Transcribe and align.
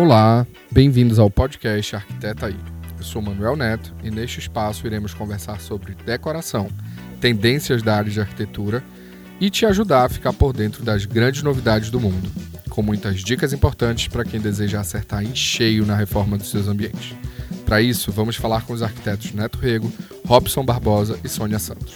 Olá, 0.00 0.46
bem-vindos 0.70 1.18
ao 1.18 1.30
podcast 1.30 1.94
Arquiteta 1.94 2.46
aí. 2.46 2.56
Eu 2.96 3.04
sou 3.04 3.20
Manuel 3.20 3.54
Neto 3.54 3.94
e 4.02 4.10
neste 4.10 4.38
espaço 4.38 4.86
iremos 4.86 5.12
conversar 5.12 5.60
sobre 5.60 5.94
decoração, 5.94 6.70
tendências 7.20 7.82
da 7.82 7.96
área 7.96 8.10
de 8.10 8.18
arquitetura 8.18 8.82
e 9.38 9.50
te 9.50 9.66
ajudar 9.66 10.06
a 10.06 10.08
ficar 10.08 10.32
por 10.32 10.54
dentro 10.54 10.82
das 10.82 11.04
grandes 11.04 11.42
novidades 11.42 11.90
do 11.90 12.00
mundo, 12.00 12.30
com 12.70 12.80
muitas 12.80 13.20
dicas 13.20 13.52
importantes 13.52 14.08
para 14.08 14.24
quem 14.24 14.40
deseja 14.40 14.80
acertar 14.80 15.22
em 15.22 15.36
cheio 15.36 15.84
na 15.84 15.96
reforma 15.96 16.38
dos 16.38 16.48
seus 16.48 16.66
ambientes. 16.66 17.14
Para 17.66 17.82
isso, 17.82 18.10
vamos 18.10 18.36
falar 18.36 18.62
com 18.62 18.72
os 18.72 18.82
arquitetos 18.82 19.34
Neto 19.34 19.58
Rego, 19.58 19.92
Robson 20.24 20.64
Barbosa 20.64 21.18
e 21.22 21.28
Sônia 21.28 21.58
Santos. 21.58 21.92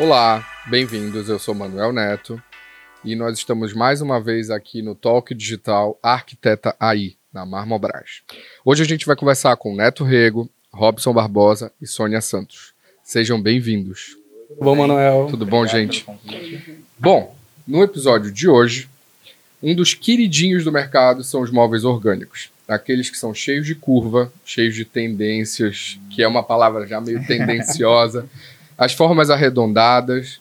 Olá, 0.00 0.42
bem-vindos. 0.66 1.28
Eu 1.28 1.38
sou 1.38 1.54
Manuel 1.54 1.92
Neto 1.92 2.42
e 3.04 3.14
nós 3.14 3.36
estamos 3.36 3.74
mais 3.74 4.00
uma 4.00 4.18
vez 4.18 4.50
aqui 4.50 4.80
no 4.80 4.94
Talk 4.94 5.34
Digital 5.34 5.98
Arquiteta 6.02 6.74
AI, 6.80 7.16
na 7.30 7.44
Marmobras. 7.44 8.22
Hoje 8.64 8.82
a 8.82 8.86
gente 8.86 9.04
vai 9.04 9.14
conversar 9.14 9.54
com 9.58 9.76
Neto 9.76 10.02
Rego, 10.02 10.48
Robson 10.72 11.12
Barbosa 11.12 11.70
e 11.78 11.86
Sônia 11.86 12.22
Santos. 12.22 12.72
Sejam 13.04 13.38
bem-vindos. 13.42 14.16
Tudo 14.48 14.64
bom, 14.64 14.74
Manuel? 14.74 15.26
Tudo 15.28 15.44
bom, 15.44 15.66
gente? 15.66 16.06
Bom, 16.98 17.36
no 17.68 17.82
episódio 17.82 18.32
de 18.32 18.48
hoje, 18.48 18.88
um 19.62 19.74
dos 19.74 19.92
queridinhos 19.92 20.64
do 20.64 20.72
mercado 20.72 21.22
são 21.22 21.42
os 21.42 21.50
móveis 21.50 21.84
orgânicos. 21.84 22.50
Aqueles 22.66 23.10
que 23.10 23.18
são 23.18 23.34
cheios 23.34 23.66
de 23.66 23.74
curva, 23.74 24.32
cheios 24.46 24.74
de 24.74 24.86
tendências, 24.86 26.00
que 26.08 26.22
é 26.22 26.26
uma 26.26 26.42
palavra 26.42 26.86
já 26.86 27.02
meio 27.02 27.22
tendenciosa. 27.26 28.26
As 28.80 28.94
formas 28.94 29.28
arredondadas, 29.28 30.40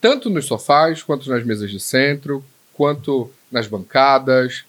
tanto 0.00 0.28
nos 0.28 0.46
sofás, 0.46 1.04
quanto 1.04 1.30
nas 1.30 1.46
mesas 1.46 1.70
de 1.70 1.78
centro, 1.78 2.44
quanto 2.72 3.30
nas 3.48 3.68
bancadas, 3.68 4.64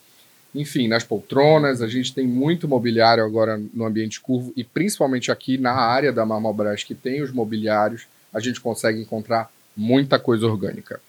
enfim, 0.54 0.88
nas 0.88 1.04
poltronas. 1.04 1.82
A 1.82 1.88
gente 1.88 2.14
tem 2.14 2.28
muito 2.28 2.68
mobiliário 2.68 3.26
agora 3.26 3.60
no 3.73 3.88
ambiente 3.88 4.22
curvo 4.22 4.54
e 4.56 4.64
principalmente 4.64 5.32
aqui 5.32 5.58
na 5.58 5.73
área 5.73 6.14
da 6.14 6.28
Marmobras 6.28 6.84
que 6.84 6.94
tem 6.94 7.23
os 7.23 7.32
mobiliários, 7.32 8.08
a 8.32 8.40
gente 8.40 8.62
consegue 8.62 9.02
encontrar 9.02 9.52
muita 9.76 10.20
coisa 10.20 10.45
orgânica. 10.45 11.02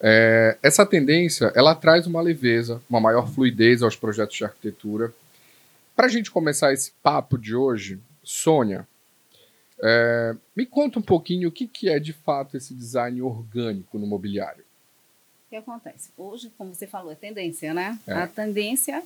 É, 0.00 0.56
essa 0.62 0.86
tendência, 0.86 1.52
ela 1.54 1.74
traz 1.74 2.06
uma 2.06 2.22
leveza, 2.22 2.80
uma 2.88 2.98
maior 2.98 3.28
fluidez 3.28 3.82
aos 3.82 3.94
projetos 3.94 4.38
de 4.38 4.44
arquitetura. 4.44 5.12
Para 5.94 6.06
a 6.06 6.10
gente 6.10 6.30
começar 6.30 6.72
esse 6.72 6.92
papo 7.02 7.36
de 7.36 7.54
hoje, 7.54 7.98
Sônia, 8.24 8.86
é, 9.82 10.36
me 10.54 10.64
conta 10.64 11.00
um 11.00 11.02
pouquinho 11.02 11.48
o 11.48 11.52
que, 11.52 11.66
que 11.66 11.88
é 11.88 11.98
de 11.98 12.12
fato 12.12 12.56
esse 12.56 12.72
design 12.72 13.20
orgânico 13.20 13.98
no 13.98 14.06
mobiliário. 14.06 14.64
O 15.46 15.50
que 15.50 15.56
acontece? 15.56 16.10
Hoje, 16.16 16.52
como 16.56 16.72
você 16.72 16.86
falou, 16.86 17.10
é 17.10 17.16
tendência, 17.16 17.74
né? 17.74 17.98
É. 18.06 18.12
A 18.12 18.26
tendência, 18.28 19.02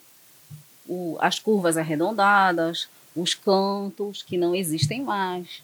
o, 0.86 1.16
as 1.18 1.38
curvas 1.38 1.78
arredondadas, 1.78 2.88
os 3.16 3.34
cantos 3.34 4.22
que 4.22 4.36
não 4.36 4.54
existem 4.54 5.02
mais, 5.02 5.62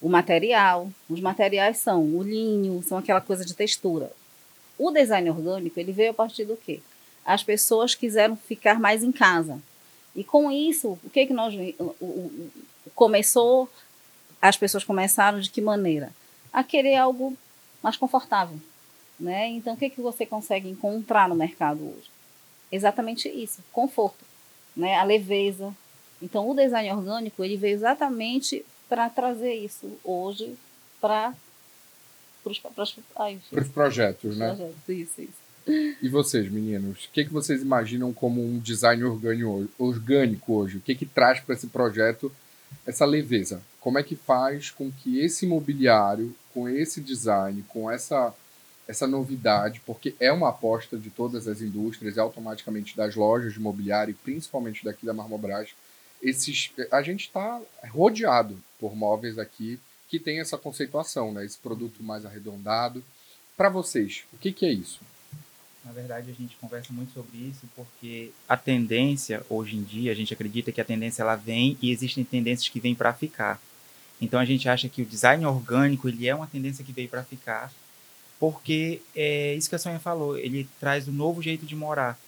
o 0.00 0.08
material. 0.08 0.88
Os 1.10 1.20
materiais 1.20 1.78
são 1.78 2.04
o 2.04 2.22
linho, 2.22 2.80
são 2.84 2.96
aquela 2.96 3.20
coisa 3.20 3.44
de 3.44 3.54
textura. 3.54 4.12
O 4.78 4.92
design 4.92 5.28
orgânico, 5.28 5.80
ele 5.80 5.90
veio 5.90 6.12
a 6.12 6.14
partir 6.14 6.44
do 6.44 6.56
quê? 6.56 6.80
As 7.24 7.42
pessoas 7.42 7.96
quiseram 7.96 8.36
ficar 8.36 8.78
mais 8.78 9.02
em 9.02 9.10
casa. 9.10 9.60
E 10.14 10.22
com 10.22 10.50
isso, 10.50 10.96
o 11.04 11.10
que 11.10 11.26
que 11.26 11.32
nós 11.32 11.52
o, 11.78 11.84
o, 12.00 12.50
começou 12.94 13.68
as 14.40 14.56
pessoas 14.56 14.84
começaram 14.84 15.40
de 15.40 15.50
que 15.50 15.60
maneira? 15.60 16.10
A 16.52 16.62
querer 16.62 16.96
algo 16.96 17.36
mais 17.82 17.96
confortável, 17.96 18.58
né? 19.18 19.48
Então, 19.48 19.74
o 19.74 19.76
que 19.76 19.90
que 19.90 20.00
você 20.00 20.24
consegue 20.24 20.68
encontrar 20.68 21.28
no 21.28 21.34
mercado 21.34 21.80
hoje? 21.82 22.10
Exatamente 22.70 23.28
isso, 23.28 23.62
conforto, 23.72 24.24
né? 24.76 24.96
A 24.96 25.04
leveza. 25.04 25.74
Então, 26.20 26.48
o 26.48 26.54
design 26.54 26.90
orgânico 26.92 27.44
ele 27.44 27.56
veio 27.56 27.74
exatamente 27.74 28.64
para 28.88 29.08
trazer 29.08 29.54
isso 29.54 29.98
hoje 30.02 30.56
para 31.00 31.34
os 32.44 32.58
Para 32.58 33.62
os 33.62 33.68
projetos, 33.68 34.36
né? 34.36 34.48
projetos. 34.48 34.88
Isso, 34.88 35.20
isso. 35.22 35.48
E 36.02 36.08
vocês, 36.08 36.50
meninos, 36.50 37.04
o 37.04 37.10
que, 37.10 37.24
que 37.24 37.32
vocês 37.32 37.60
imaginam 37.60 38.12
como 38.12 38.42
um 38.42 38.58
design 38.58 39.04
orgânico, 39.04 39.68
orgânico 39.78 40.54
hoje? 40.54 40.78
O 40.78 40.80
que, 40.80 40.94
que 40.94 41.04
traz 41.04 41.40
para 41.40 41.54
esse 41.54 41.66
projeto 41.66 42.32
essa 42.86 43.04
leveza? 43.04 43.62
Como 43.80 43.98
é 43.98 44.02
que 44.02 44.16
faz 44.16 44.70
com 44.70 44.90
que 44.90 45.20
esse 45.20 45.46
mobiliário, 45.46 46.34
com 46.52 46.68
esse 46.68 47.00
design, 47.00 47.64
com 47.68 47.90
essa, 47.90 48.34
essa 48.86 49.06
novidade, 49.06 49.80
porque 49.86 50.14
é 50.18 50.32
uma 50.32 50.48
aposta 50.48 50.96
de 50.96 51.10
todas 51.10 51.46
as 51.46 51.60
indústrias 51.60 52.16
e 52.16 52.20
automaticamente 52.20 52.96
das 52.96 53.14
lojas 53.14 53.52
de 53.52 53.60
mobiliário, 53.60 54.16
principalmente 54.24 54.84
daqui 54.84 55.04
da 55.06 55.14
Marmobras, 55.14 55.70
esses, 56.22 56.72
a 56.90 57.02
gente 57.02 57.26
está 57.26 57.60
rodeado 57.90 58.58
por 58.78 58.96
móveis 58.96 59.38
aqui 59.38 59.78
que 60.08 60.18
tem 60.18 60.40
essa 60.40 60.56
conceituação, 60.56 61.32
né? 61.32 61.44
esse 61.44 61.58
produto 61.58 62.02
mais 62.02 62.24
arredondado. 62.24 63.04
Para 63.56 63.68
vocês, 63.68 64.24
o 64.32 64.38
que, 64.38 64.52
que 64.52 64.64
é 64.64 64.72
isso? 64.72 65.00
Na 65.84 65.92
verdade, 65.92 66.30
a 66.30 66.34
gente 66.34 66.56
conversa 66.56 66.92
muito 66.92 67.12
sobre 67.12 67.38
isso 67.38 67.66
porque 67.74 68.30
a 68.48 68.56
tendência, 68.56 69.44
hoje 69.48 69.76
em 69.76 69.82
dia, 69.82 70.12
a 70.12 70.14
gente 70.14 70.32
acredita 70.32 70.72
que 70.72 70.80
a 70.80 70.84
tendência 70.84 71.22
ela 71.22 71.36
vem 71.36 71.78
e 71.80 71.90
existem 71.90 72.24
tendências 72.24 72.68
que 72.68 72.80
vêm 72.80 72.94
para 72.94 73.12
ficar. 73.12 73.60
Então, 74.20 74.40
a 74.40 74.44
gente 74.44 74.68
acha 74.68 74.88
que 74.88 75.02
o 75.02 75.06
design 75.06 75.46
orgânico 75.46 76.08
ele 76.08 76.28
é 76.28 76.34
uma 76.34 76.46
tendência 76.46 76.84
que 76.84 76.92
veio 76.92 77.08
para 77.08 77.22
ficar 77.22 77.72
porque 78.38 79.02
é 79.16 79.54
isso 79.54 79.68
que 79.68 79.74
a 79.74 79.78
Sonha 79.78 79.98
falou, 79.98 80.38
ele 80.38 80.68
traz 80.78 81.08
um 81.08 81.12
novo 81.12 81.42
jeito 81.42 81.66
de 81.66 81.74
morar. 81.74 82.18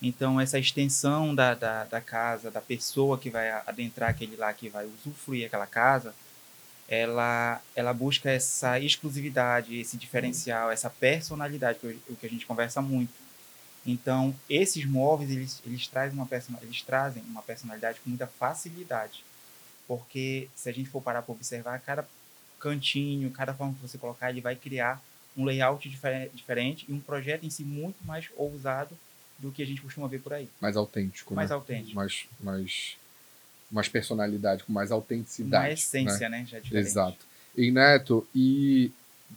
Então, 0.00 0.40
essa 0.40 0.58
extensão 0.58 1.34
da, 1.34 1.54
da, 1.54 1.84
da 1.84 2.00
casa, 2.00 2.50
da 2.50 2.60
pessoa 2.60 3.18
que 3.18 3.28
vai 3.28 3.50
adentrar 3.50 4.08
aquele 4.08 4.36
lá, 4.36 4.52
que 4.52 4.70
vai 4.70 4.86
usufruir 4.86 5.44
aquela 5.44 5.66
casa, 5.66 6.14
ela, 6.90 7.62
ela 7.76 7.94
busca 7.94 8.28
essa 8.28 8.80
exclusividade, 8.80 9.78
esse 9.78 9.96
diferencial, 9.96 10.72
essa 10.72 10.90
personalidade, 10.90 11.78
que 11.78 11.86
o 12.08 12.16
que 12.16 12.26
a 12.26 12.28
gente 12.28 12.44
conversa 12.44 12.82
muito. 12.82 13.12
Então, 13.86 14.34
esses 14.48 14.84
móveis, 14.84 15.30
eles, 15.30 15.62
eles, 15.64 15.86
trazem 15.86 16.18
uma 16.18 16.28
eles 16.60 16.82
trazem 16.82 17.22
uma 17.22 17.42
personalidade 17.42 18.00
com 18.00 18.10
muita 18.10 18.26
facilidade. 18.26 19.24
Porque, 19.86 20.48
se 20.54 20.68
a 20.68 20.72
gente 20.72 20.90
for 20.90 21.00
parar 21.00 21.22
para 21.22 21.32
observar, 21.32 21.80
cada 21.80 22.04
cantinho, 22.58 23.30
cada 23.30 23.54
forma 23.54 23.72
que 23.74 23.80
você 23.82 23.96
colocar, 23.96 24.28
ele 24.28 24.40
vai 24.40 24.56
criar 24.56 25.00
um 25.36 25.44
layout 25.44 25.88
difer- 25.88 26.28
diferente 26.34 26.84
e 26.88 26.92
um 26.92 27.00
projeto 27.00 27.44
em 27.44 27.50
si 27.50 27.62
muito 27.62 28.04
mais 28.04 28.28
ousado 28.36 28.96
do 29.38 29.50
que 29.50 29.62
a 29.62 29.66
gente 29.66 29.80
costuma 29.80 30.08
ver 30.08 30.20
por 30.20 30.32
aí. 30.32 30.48
Mais 30.60 30.76
autêntico, 30.76 31.34
Mais 31.34 31.50
né? 31.50 31.56
autêntico. 31.56 31.94
mais, 31.94 32.26
mais, 32.40 32.96
mais 33.70 33.88
personalidade, 33.88 34.64
com 34.64 34.72
mais 34.72 34.90
autenticidade. 34.90 35.66
Uma 35.66 35.72
essência, 35.72 36.28
né? 36.28 36.46
Já 36.48 36.58
diferente. 36.58 36.86
Exato. 36.86 37.26
E 37.56 37.70
Neto, 37.70 38.26
e 38.34 38.92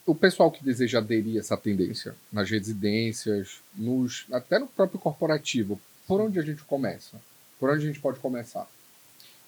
o 0.06 0.16
pessoal 0.16 0.52
que 0.52 0.64
deseja 0.64 1.00
aderir 1.00 1.38
a 1.38 1.40
essa 1.40 1.58
tendência 1.58 2.16
nas 2.32 2.50
residências, 2.50 3.60
nos, 3.76 4.26
até 4.32 4.60
no 4.60 4.68
próprio 4.68 5.00
corporativo, 5.00 5.80
por 6.08 6.20
onde 6.20 6.40
a 6.40 6.42
gente 6.42 6.64
começa? 6.64 7.22
Por 7.60 7.70
onde 7.70 7.84
a 7.84 7.88
gente 7.88 8.00
pode 8.00 8.20
começar? 8.20 8.68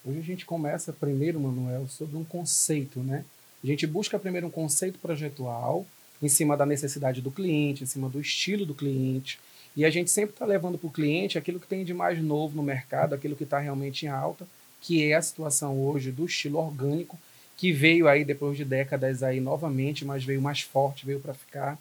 Hoje 0.06 0.20
a 0.20 0.24
gente 0.24 0.46
começa 0.46 0.94
primeiro, 0.94 1.40
Manuel, 1.40 1.88
sobre 1.88 2.16
um 2.16 2.24
conceito, 2.24 3.00
né? 3.00 3.26
A 3.64 3.68
gente 3.68 3.88
busca 3.88 4.20
primeiro 4.20 4.46
um 4.46 4.52
conceito 4.52 5.00
projetual 5.00 5.86
em 6.22 6.30
cima 6.30 6.56
da 6.56 6.66
necessidade 6.66 7.22
do 7.22 7.32
cliente, 7.32 7.84
em 7.84 7.88
cima 7.88 8.08
do 8.08 8.22
estilo 8.22 8.66
do 8.66 8.76
cliente. 8.76 9.40
E 9.76 9.84
a 9.84 9.90
gente 9.90 10.12
sempre 10.12 10.36
está 10.36 10.46
levando 10.46 10.78
para 10.78 10.88
o 10.88 10.92
cliente 10.92 11.38
aquilo 11.38 11.60
que 11.60 11.68
tem 11.68 11.84
de 11.84 11.94
mais 11.94 12.22
novo 12.22 12.56
no 12.56 12.64
mercado, 12.64 13.14
aquilo 13.14 13.36
que 13.36 13.44
está 13.44 13.60
realmente 13.60 14.06
em 14.06 14.10
alta, 14.10 14.48
que 14.86 15.04
é 15.04 15.16
a 15.16 15.22
situação 15.22 15.82
hoje 15.82 16.12
do 16.12 16.26
estilo 16.26 16.60
orgânico, 16.60 17.18
que 17.58 17.72
veio 17.72 18.08
aí 18.08 18.24
depois 18.24 18.56
de 18.56 18.64
décadas 18.64 19.24
aí 19.24 19.40
novamente, 19.40 20.06
mas 20.06 20.24
veio 20.24 20.40
mais 20.40 20.62
forte, 20.62 21.08
veio 21.08 21.20
para 21.20 21.34
ficar. 21.34 21.76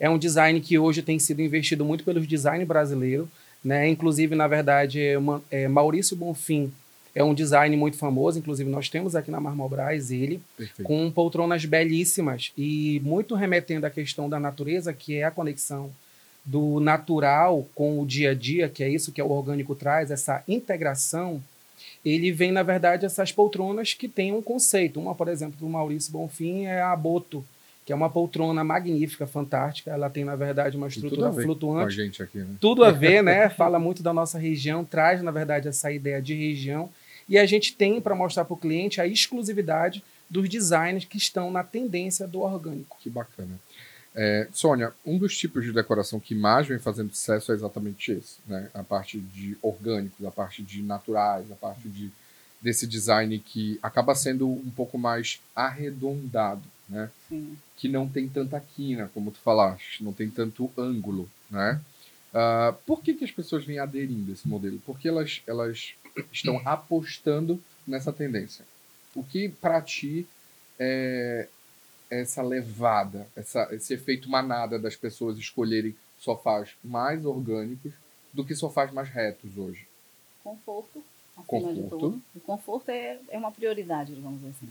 É 0.00 0.10
um 0.10 0.18
design 0.18 0.60
que 0.60 0.76
hoje 0.76 1.00
tem 1.00 1.20
sido 1.20 1.40
investido 1.40 1.84
muito 1.84 2.02
pelos 2.02 2.26
design 2.26 2.64
brasileiro, 2.64 3.28
né? 3.62 3.88
Inclusive, 3.88 4.34
na 4.34 4.48
verdade, 4.48 5.00
é 5.00 5.16
uma- 5.16 5.40
é 5.52 5.68
Maurício 5.68 6.16
Bonfim 6.16 6.72
é 7.14 7.22
um 7.24 7.34
design 7.34 7.76
muito 7.76 7.96
famoso, 7.96 8.38
inclusive 8.38 8.68
nós 8.70 8.88
temos 8.88 9.16
aqui 9.16 9.30
na 9.30 9.40
Marmobras 9.40 10.10
ele, 10.10 10.40
Perfeito. 10.56 10.86
com 10.86 11.10
poltronas 11.10 11.64
belíssimas 11.64 12.52
e 12.56 13.00
muito 13.04 13.34
remetendo 13.34 13.86
à 13.86 13.90
questão 13.90 14.28
da 14.28 14.38
natureza, 14.38 14.92
que 14.92 15.16
é 15.16 15.24
a 15.24 15.30
conexão 15.30 15.90
do 16.44 16.80
natural 16.80 17.66
com 17.74 18.00
o 18.00 18.06
dia 18.06 18.30
a 18.30 18.34
dia, 18.34 18.68
que 18.68 18.82
é 18.84 18.88
isso 18.88 19.10
que 19.12 19.20
o 19.20 19.30
orgânico 19.30 19.74
traz, 19.74 20.10
essa 20.10 20.42
integração. 20.46 21.42
Ele 22.08 22.32
vem, 22.32 22.52
na 22.52 22.62
verdade, 22.62 23.04
essas 23.04 23.32
poltronas 23.32 23.94
que 23.94 24.08
têm 24.08 24.32
um 24.32 24.42
conceito. 24.42 25.00
Uma, 25.00 25.14
por 25.14 25.28
exemplo, 25.28 25.56
do 25.58 25.68
Maurício 25.68 26.12
Bonfim 26.12 26.64
é 26.64 26.80
a 26.80 26.94
Boto, 26.94 27.44
que 27.84 27.92
é 27.92 27.96
uma 27.96 28.10
poltrona 28.10 28.62
magnífica, 28.62 29.26
fantástica. 29.26 29.90
Ela 29.90 30.08
tem, 30.08 30.24
na 30.24 30.36
verdade, 30.36 30.76
uma 30.76 30.88
tudo 30.88 31.06
estrutura 31.06 31.30
ver 31.30 31.42
flutuante 31.42 31.96
Com 31.96 32.00
a 32.00 32.04
gente 32.04 32.22
aqui, 32.22 32.38
né? 32.38 32.56
tudo 32.60 32.84
a 32.84 32.90
ver, 32.90 33.22
né? 33.24 33.48
Fala 33.48 33.78
muito 33.78 34.02
da 34.02 34.12
nossa 34.12 34.38
região, 34.38 34.84
traz, 34.84 35.22
na 35.22 35.30
verdade, 35.30 35.68
essa 35.68 35.90
ideia 35.90 36.20
de 36.20 36.34
região. 36.34 36.90
E 37.28 37.36
a 37.36 37.44
gente 37.44 37.74
tem 37.74 38.00
para 38.00 38.14
mostrar 38.14 38.44
para 38.44 38.54
o 38.54 38.56
cliente 38.56 39.00
a 39.00 39.06
exclusividade 39.06 40.02
dos 40.30 40.48
designers 40.48 41.04
que 41.04 41.16
estão 41.16 41.50
na 41.50 41.62
tendência 41.62 42.26
do 42.26 42.40
orgânico. 42.40 42.96
Que 43.00 43.10
bacana. 43.10 43.58
É, 44.20 44.48
Sônia, 44.50 44.92
um 45.06 45.16
dos 45.16 45.38
tipos 45.38 45.62
de 45.62 45.72
decoração 45.72 46.18
que 46.18 46.34
mais 46.34 46.66
vem 46.66 46.80
fazendo 46.80 47.14
sucesso 47.14 47.52
é 47.52 47.54
exatamente 47.54 48.10
esse, 48.10 48.38
né? 48.48 48.68
A 48.74 48.82
parte 48.82 49.20
de 49.20 49.56
orgânicos, 49.62 50.26
a 50.26 50.30
parte 50.32 50.60
de 50.60 50.82
naturais, 50.82 51.48
a 51.52 51.54
parte 51.54 51.88
de 51.88 52.10
desse 52.60 52.84
design 52.84 53.38
que 53.38 53.78
acaba 53.80 54.16
sendo 54.16 54.48
um 54.48 54.70
pouco 54.70 54.98
mais 54.98 55.40
arredondado, 55.54 56.64
né? 56.88 57.08
Sim. 57.28 57.56
Que 57.76 57.86
não 57.86 58.08
tem 58.08 58.28
tanta 58.28 58.58
quina, 58.58 59.08
como 59.14 59.30
tu 59.30 59.38
falaste, 59.38 60.02
não 60.02 60.12
tem 60.12 60.28
tanto 60.28 60.68
ângulo, 60.76 61.30
né? 61.48 61.80
Uh, 62.34 62.72
por 62.84 63.00
que, 63.00 63.14
que 63.14 63.24
as 63.24 63.30
pessoas 63.30 63.64
vêm 63.64 63.78
aderindo 63.78 64.32
a 64.32 64.34
esse 64.34 64.48
modelo? 64.48 64.82
Porque 64.84 65.06
elas, 65.06 65.42
elas 65.46 65.94
estão 66.32 66.60
apostando 66.64 67.62
nessa 67.86 68.12
tendência. 68.12 68.64
O 69.14 69.22
que 69.22 69.48
para 69.48 69.80
ti 69.80 70.26
é 70.76 71.46
essa 72.10 72.42
levada, 72.42 73.26
essa, 73.36 73.68
esse 73.72 73.94
efeito 73.94 74.28
manada 74.30 74.78
das 74.78 74.96
pessoas 74.96 75.38
escolherem 75.38 75.94
sofás 76.18 76.70
mais 76.82 77.24
orgânicos 77.24 77.92
do 78.32 78.44
que 78.44 78.54
sofás 78.54 78.92
mais 78.92 79.08
retos 79.08 79.56
hoje? 79.56 79.86
Conforto, 80.42 81.02
acima 81.36 81.44
Conforto. 81.46 81.74
de 81.74 81.88
tudo. 81.88 82.22
O 82.34 82.40
conforto 82.40 82.88
é, 82.90 83.18
é 83.28 83.38
uma 83.38 83.52
prioridade, 83.52 84.14
digamos 84.14 84.44
assim. 84.44 84.68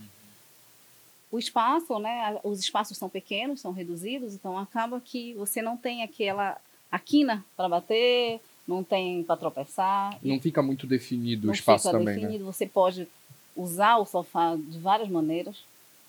O 1.31 1.37
espaço, 1.37 1.99
né? 1.99 2.39
Os 2.43 2.59
espaços 2.59 2.97
são 2.97 3.09
pequenos, 3.09 3.59
são 3.59 3.71
reduzidos, 3.71 4.33
então 4.33 4.57
acaba 4.57 4.99
que 5.01 5.33
você 5.33 5.61
não 5.61 5.75
tem 5.75 6.01
aquela 6.01 6.57
a 6.89 6.97
quina 6.97 7.45
para 7.55 7.67
bater, 7.67 8.39
não 8.67 8.83
tem 8.83 9.23
para 9.23 9.37
tropeçar. 9.37 10.17
Não 10.23 10.39
fica 10.39 10.61
muito 10.61 10.87
definido 10.87 11.49
o 11.49 11.53
espaço 11.53 11.87
fica 11.87 11.97
também, 11.97 12.15
né? 12.15 12.21
definido. 12.21 12.45
Você 12.45 12.65
pode 12.65 13.07
usar 13.55 13.97
o 13.97 14.05
sofá 14.05 14.55
de 14.55 14.79
várias 14.79 15.09
maneiras, 15.09 15.57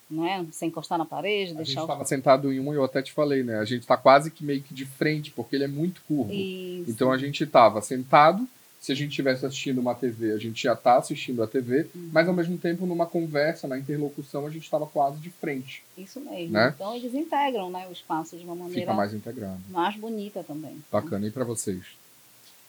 né? 0.09 0.45
Sem 0.51 0.69
encostar 0.69 0.97
na 0.97 1.05
parede, 1.05 1.43
A 1.43 1.47
gente 1.55 1.57
deixar 1.65 1.81
o 1.81 1.83
estava 1.83 2.05
sentado 2.05 2.51
em 2.51 2.59
um 2.59 2.73
e 2.73 2.75
eu 2.77 2.83
até 2.83 3.01
te 3.01 3.11
falei, 3.11 3.43
né? 3.43 3.59
A 3.59 3.65
gente 3.65 3.81
está 3.81 3.95
quase 3.97 4.31
que 4.31 4.43
meio 4.43 4.61
que 4.61 4.73
de 4.73 4.85
frente, 4.85 5.31
porque 5.31 5.55
ele 5.55 5.65
é 5.65 5.67
muito 5.67 6.01
curvo. 6.07 6.31
Isso. 6.33 6.89
Então 6.89 7.11
a 7.11 7.17
gente 7.17 7.43
estava 7.43 7.81
sentado. 7.81 8.47
Se 8.81 8.93
a 8.93 8.95
gente 8.95 9.09
estivesse 9.09 9.45
assistindo 9.45 9.79
uma 9.81 9.93
TV, 9.93 10.31
a 10.31 10.37
gente 10.37 10.63
já 10.63 10.71
está 10.71 10.95
assistindo 10.97 11.43
a 11.43 11.47
TV, 11.47 11.87
Uhum. 11.93 12.09
mas 12.13 12.29
ao 12.29 12.33
mesmo 12.33 12.57
tempo, 12.57 12.85
numa 12.85 13.05
conversa, 13.05 13.67
na 13.67 13.77
interlocução, 13.77 14.47
a 14.47 14.49
gente 14.49 14.63
estava 14.63 14.85
quase 14.87 15.19
de 15.19 15.29
frente. 15.29 15.83
Isso 15.97 16.21
mesmo. 16.21 16.53
Né? 16.53 16.71
Então 16.75 16.95
eles 16.95 17.13
integram 17.13 17.69
né, 17.69 17.85
o 17.89 17.91
espaço 17.91 18.37
de 18.37 18.45
uma 18.45 18.55
maneira 18.55 18.79
Fica 18.79 18.93
mais 18.93 19.13
integrado. 19.13 19.59
mais 19.69 19.97
bonita 19.97 20.45
também. 20.45 20.77
Bacana. 20.89 21.27
E 21.27 21.31
para 21.31 21.43
vocês? 21.43 21.81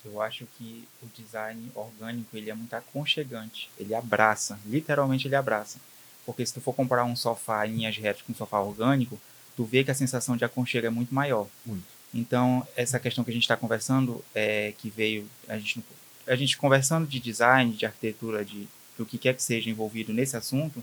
Eu 0.04 0.20
acho 0.20 0.46
que 0.58 0.82
o 1.00 1.06
design 1.16 1.70
orgânico 1.76 2.36
ele 2.36 2.50
é 2.50 2.54
muito 2.54 2.74
aconchegante. 2.74 3.70
Ele 3.78 3.94
abraça, 3.94 4.58
literalmente 4.66 5.28
ele 5.28 5.36
abraça. 5.36 5.78
Porque 6.26 6.44
se 6.44 6.54
tu 6.54 6.60
for 6.60 6.72
comparar 6.72 7.04
um 7.04 7.16
sofá 7.16 7.66
em 7.66 7.76
linhas 7.76 7.96
retas 7.96 8.22
com 8.22 8.32
um 8.32 8.36
sofá 8.36 8.60
orgânico, 8.60 9.20
tu 9.56 9.64
vê 9.64 9.84
que 9.84 9.90
a 9.90 9.94
sensação 9.94 10.36
de 10.36 10.44
aconchego 10.44 10.86
é 10.86 10.90
muito 10.90 11.14
maior. 11.14 11.46
Muito. 11.64 11.84
Então, 12.12 12.66
essa 12.76 12.98
questão 12.98 13.22
que 13.22 13.30
a 13.30 13.32
gente 13.34 13.42
está 13.42 13.56
conversando, 13.56 14.24
é, 14.34 14.72
que 14.76 14.90
veio, 14.90 15.28
a 15.48 15.58
gente, 15.58 15.80
a 16.26 16.34
gente 16.34 16.56
conversando 16.56 17.06
de 17.06 17.20
design, 17.20 17.72
de 17.72 17.86
arquitetura, 17.86 18.44
de, 18.44 18.68
o 18.98 19.04
que 19.04 19.16
quer 19.16 19.34
que 19.34 19.42
seja 19.42 19.70
envolvido 19.70 20.12
nesse 20.12 20.36
assunto, 20.36 20.82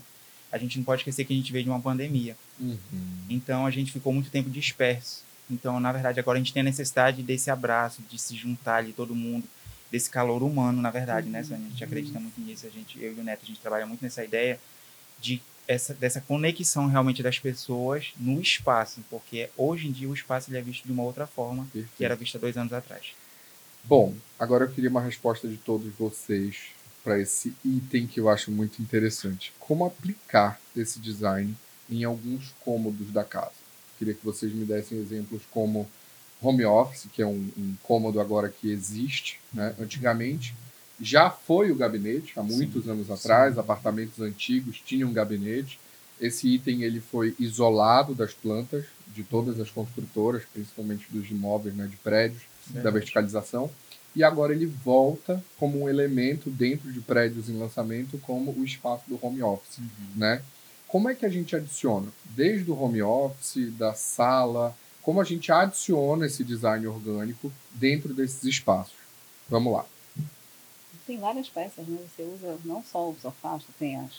a 0.50 0.56
gente 0.56 0.78
não 0.78 0.84
pode 0.84 1.02
esquecer 1.02 1.24
que 1.24 1.32
a 1.32 1.36
gente 1.36 1.52
veio 1.52 1.64
de 1.64 1.70
uma 1.70 1.80
pandemia. 1.80 2.36
Então 3.28 3.66
a 3.66 3.70
gente 3.70 3.92
ficou 3.92 4.12
muito 4.12 4.30
tempo 4.30 4.48
disperso. 4.48 5.22
Então, 5.50 5.78
na 5.78 5.92
verdade, 5.92 6.18
agora 6.18 6.38
a 6.38 6.40
gente 6.40 6.52
tem 6.52 6.60
a 6.60 6.64
necessidade 6.64 7.22
desse 7.22 7.50
abraço, 7.50 8.02
de 8.10 8.18
se 8.18 8.34
juntar 8.34 8.76
ali 8.76 8.92
todo 8.92 9.14
mundo, 9.14 9.46
desse 9.90 10.10
calor 10.10 10.42
humano, 10.42 10.80
na 10.82 10.90
verdade, 10.90 11.28
né, 11.28 11.42
Sônia? 11.42 11.66
A 11.66 11.70
gente 11.70 11.84
acredita 11.84 12.20
muito 12.20 12.38
nisso, 12.40 12.66
a 12.66 12.70
gente, 12.70 13.02
eu 13.02 13.14
e 13.16 13.20
o 13.20 13.24
Neto, 13.24 13.40
a 13.42 13.46
gente 13.46 13.60
trabalha 13.60 13.86
muito 13.86 14.02
nessa 14.02 14.22
ideia 14.24 14.60
de 15.20 15.40
essa, 15.66 15.92
dessa 15.92 16.20
conexão 16.20 16.86
realmente 16.86 17.22
das 17.22 17.38
pessoas 17.38 18.12
no 18.16 18.40
espaço, 18.40 19.02
porque 19.10 19.50
hoje 19.56 19.86
em 19.86 19.92
dia 19.92 20.08
o 20.08 20.14
espaço 20.14 20.50
ele 20.50 20.58
é 20.58 20.62
visto 20.62 20.84
de 20.86 20.92
uma 20.92 21.02
outra 21.02 21.26
forma 21.26 21.64
Perfeito. 21.64 21.90
que 21.96 22.04
era 22.04 22.16
visto 22.16 22.36
há 22.36 22.40
dois 22.40 22.56
anos 22.56 22.72
atrás. 22.72 23.12
Bom, 23.84 24.14
agora 24.38 24.64
eu 24.64 24.70
queria 24.70 24.90
uma 24.90 25.00
resposta 25.00 25.46
de 25.46 25.58
todos 25.58 25.92
vocês 25.94 26.70
para 27.04 27.20
esse 27.20 27.54
item 27.64 28.06
que 28.06 28.18
eu 28.18 28.28
acho 28.28 28.50
muito 28.50 28.82
interessante. 28.82 29.52
Como 29.58 29.84
aplicar 29.84 30.60
esse 30.74 30.98
design 30.98 31.54
em 31.88 32.02
alguns 32.04 32.54
cômodos 32.60 33.10
da 33.10 33.24
casa? 33.24 33.52
Queria 33.98 34.14
que 34.14 34.24
vocês 34.24 34.52
me 34.52 34.64
dessem 34.64 34.98
exemplos 34.98 35.42
como 35.50 35.88
home 36.40 36.64
office, 36.64 37.08
que 37.12 37.22
é 37.22 37.26
um, 37.26 37.50
um 37.56 37.74
cômodo 37.82 38.20
agora 38.20 38.48
que 38.48 38.70
existe, 38.70 39.40
né? 39.52 39.74
Antigamente 39.78 40.54
já 41.00 41.30
foi 41.30 41.70
o 41.70 41.76
gabinete, 41.76 42.32
há 42.36 42.42
muitos 42.42 42.88
anos 42.88 43.10
atrás, 43.10 43.58
apartamentos 43.58 44.20
antigos 44.20 44.80
tinham 44.84 45.12
gabinete. 45.12 45.78
Esse 46.20 46.48
item 46.48 46.82
ele 46.82 47.00
foi 47.00 47.34
isolado 47.38 48.14
das 48.14 48.34
plantas 48.34 48.84
de 49.14 49.22
todas 49.22 49.60
as 49.60 49.70
construtoras, 49.70 50.42
principalmente 50.52 51.06
dos 51.10 51.30
imóveis, 51.30 51.74
né, 51.74 51.86
de 51.86 51.96
prédios, 51.96 52.42
da 52.70 52.90
verticalização. 52.90 53.70
E 54.14 54.24
agora 54.24 54.52
ele 54.52 54.66
volta 54.66 55.42
como 55.58 55.82
um 55.82 55.88
elemento 55.88 56.50
dentro 56.50 56.92
de 56.92 57.00
prédios 57.00 57.48
em 57.48 57.58
lançamento, 57.58 58.18
como 58.18 58.50
o 58.52 58.64
espaço 58.64 59.04
do 59.08 59.18
home 59.24 59.42
office, 59.42 59.78
né? 60.16 60.42
Como 60.88 61.08
é 61.08 61.14
que 61.14 61.26
a 61.26 61.28
gente 61.28 61.54
adiciona? 61.54 62.08
Desde 62.24 62.70
o 62.70 62.80
home 62.80 63.02
office, 63.02 63.70
da 63.76 63.92
sala, 63.94 64.76
como 65.02 65.20
a 65.20 65.24
gente 65.24 65.52
adiciona 65.52 66.26
esse 66.26 66.42
design 66.42 66.86
orgânico 66.86 67.52
dentro 67.74 68.12
desses 68.12 68.42
espaços? 68.44 68.96
Vamos 69.48 69.72
lá. 69.72 69.84
Tem 71.08 71.16
várias 71.16 71.48
peças, 71.48 71.86
né? 71.88 71.96
Você 72.06 72.22
usa 72.22 72.58
não 72.66 72.84
só 72.84 73.08
o 73.08 73.16
sofá, 73.22 73.54
você 73.54 73.68
tem 73.78 73.96
as, 73.96 74.12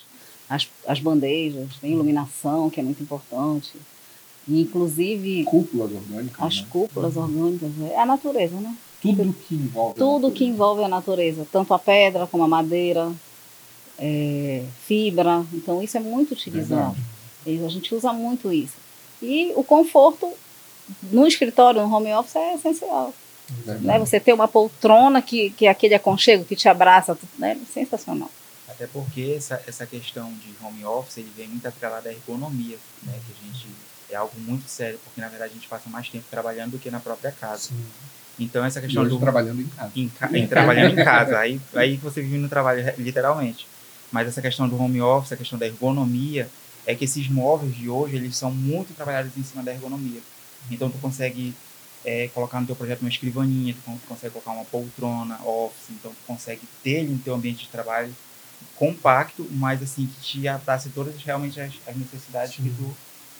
as, 0.48 0.68
as 0.84 0.98
bandejas, 0.98 1.76
tem 1.80 1.92
iluminação, 1.92 2.68
que 2.68 2.80
é 2.80 2.82
muito 2.82 3.00
importante. 3.00 3.74
E, 4.48 4.60
inclusive, 4.60 5.44
Cúpulas 5.44 5.92
orgânicas, 5.92 6.44
as 6.44 6.60
né? 6.62 6.66
cúpulas 6.68 7.16
orgânicas. 7.16 7.70
É 7.92 8.00
a 8.00 8.04
natureza, 8.04 8.56
né? 8.56 8.76
Tudo 9.00 9.32
que 9.32 9.54
envolve. 9.54 9.94
Tudo 9.94 10.32
que 10.32 10.44
envolve 10.44 10.82
a 10.82 10.88
natureza, 10.88 11.46
tanto 11.52 11.72
a 11.72 11.78
pedra 11.78 12.26
como 12.26 12.42
a 12.42 12.48
madeira, 12.48 13.12
é, 13.96 14.64
fibra. 14.84 15.46
Então, 15.52 15.80
isso 15.80 15.96
é 15.96 16.00
muito 16.00 16.32
utilizado. 16.32 16.96
A 17.46 17.68
gente 17.68 17.94
usa 17.94 18.12
muito 18.12 18.52
isso. 18.52 18.74
E 19.22 19.52
o 19.54 19.62
conforto 19.62 20.28
no 21.12 21.24
escritório, 21.24 21.86
no 21.86 21.94
home 21.94 22.12
office, 22.12 22.34
é 22.34 22.54
essencial. 22.54 23.14
Verdade. 23.64 23.86
Né? 23.86 23.98
Você 23.98 24.18
ter 24.20 24.32
uma 24.32 24.48
poltrona 24.48 25.20
que, 25.22 25.50
que 25.50 25.66
é 25.66 25.70
aquele 25.70 25.94
aconchego 25.94 26.44
que 26.44 26.56
te 26.56 26.68
abraça, 26.68 27.16
né? 27.38 27.58
sensacional. 27.72 28.30
Até 28.68 28.86
porque 28.86 29.34
essa, 29.36 29.62
essa 29.66 29.84
questão 29.86 30.32
de 30.32 30.54
home 30.64 30.84
office 30.84 31.18
ele 31.18 31.30
vem 31.36 31.48
muito 31.48 31.66
atrelada 31.66 32.08
à 32.08 32.12
ergonomia, 32.12 32.78
né? 33.02 33.12
Que 33.26 33.32
a 33.32 33.46
gente 33.46 33.66
é 34.10 34.16
algo 34.16 34.32
muito 34.40 34.68
sério, 34.68 34.98
porque 35.04 35.20
na 35.20 35.28
verdade 35.28 35.50
a 35.52 35.54
gente 35.54 35.68
passa 35.68 35.88
mais 35.90 36.08
tempo 36.08 36.24
trabalhando 36.30 36.72
do 36.72 36.78
que 36.78 36.90
na 36.90 37.00
própria 37.00 37.32
casa. 37.32 37.68
Sim. 37.68 37.84
Então 38.38 38.64
essa 38.64 38.78
E 38.78 38.82
questão 38.82 39.02
hoje 39.02 39.10
do 39.10 39.18
trabalhando 39.20 39.60
em 39.60 39.66
casa. 39.66 39.92
em, 39.94 40.08
ca- 40.08 40.30
em 40.32 40.46
trabalhando 40.46 40.98
em 40.98 41.04
casa, 41.04 41.38
aí 41.38 41.60
aí 41.74 41.96
você 41.96 42.22
vive 42.22 42.38
no 42.38 42.48
trabalho 42.48 42.94
literalmente. 42.96 43.66
Mas 44.10 44.26
essa 44.28 44.40
questão 44.40 44.68
do 44.68 44.80
home 44.80 45.00
office, 45.00 45.32
a 45.32 45.36
questão 45.36 45.58
da 45.58 45.66
ergonomia, 45.66 46.48
é 46.86 46.94
que 46.94 47.04
esses 47.04 47.28
móveis 47.28 47.76
de 47.76 47.88
hoje 47.88 48.16
eles 48.16 48.36
são 48.36 48.50
muito 48.50 48.94
trabalhados 48.94 49.36
em 49.36 49.42
cima 49.44 49.62
da 49.62 49.72
ergonomia. 49.72 50.20
Então 50.70 50.88
tu 50.90 50.98
consegue 50.98 51.54
é, 52.04 52.28
colocar 52.28 52.60
no 52.60 52.66
teu 52.66 52.76
projeto 52.76 53.00
uma 53.00 53.10
escrivaninha, 53.10 53.74
tu 53.74 53.80
con- 53.84 53.98
consegue 54.08 54.32
colocar 54.32 54.52
uma 54.52 54.64
poltrona, 54.64 55.38
office, 55.44 55.90
então 55.90 56.10
tu 56.10 56.18
consegue 56.26 56.62
ter 56.82 57.00
ele 57.00 57.12
no 57.12 57.18
teu 57.18 57.34
ambiente 57.34 57.64
de 57.64 57.68
trabalho 57.68 58.14
compacto, 58.76 59.46
mas 59.50 59.82
assim 59.82 60.06
que 60.06 60.20
te 60.20 60.48
abrace 60.48 60.90
todas 60.90 61.14
realmente 61.22 61.60
as, 61.60 61.72
as 61.86 61.96
necessidades 61.96 62.54
que 62.54 62.62
Sim. 62.62 62.74
tu 62.76 62.96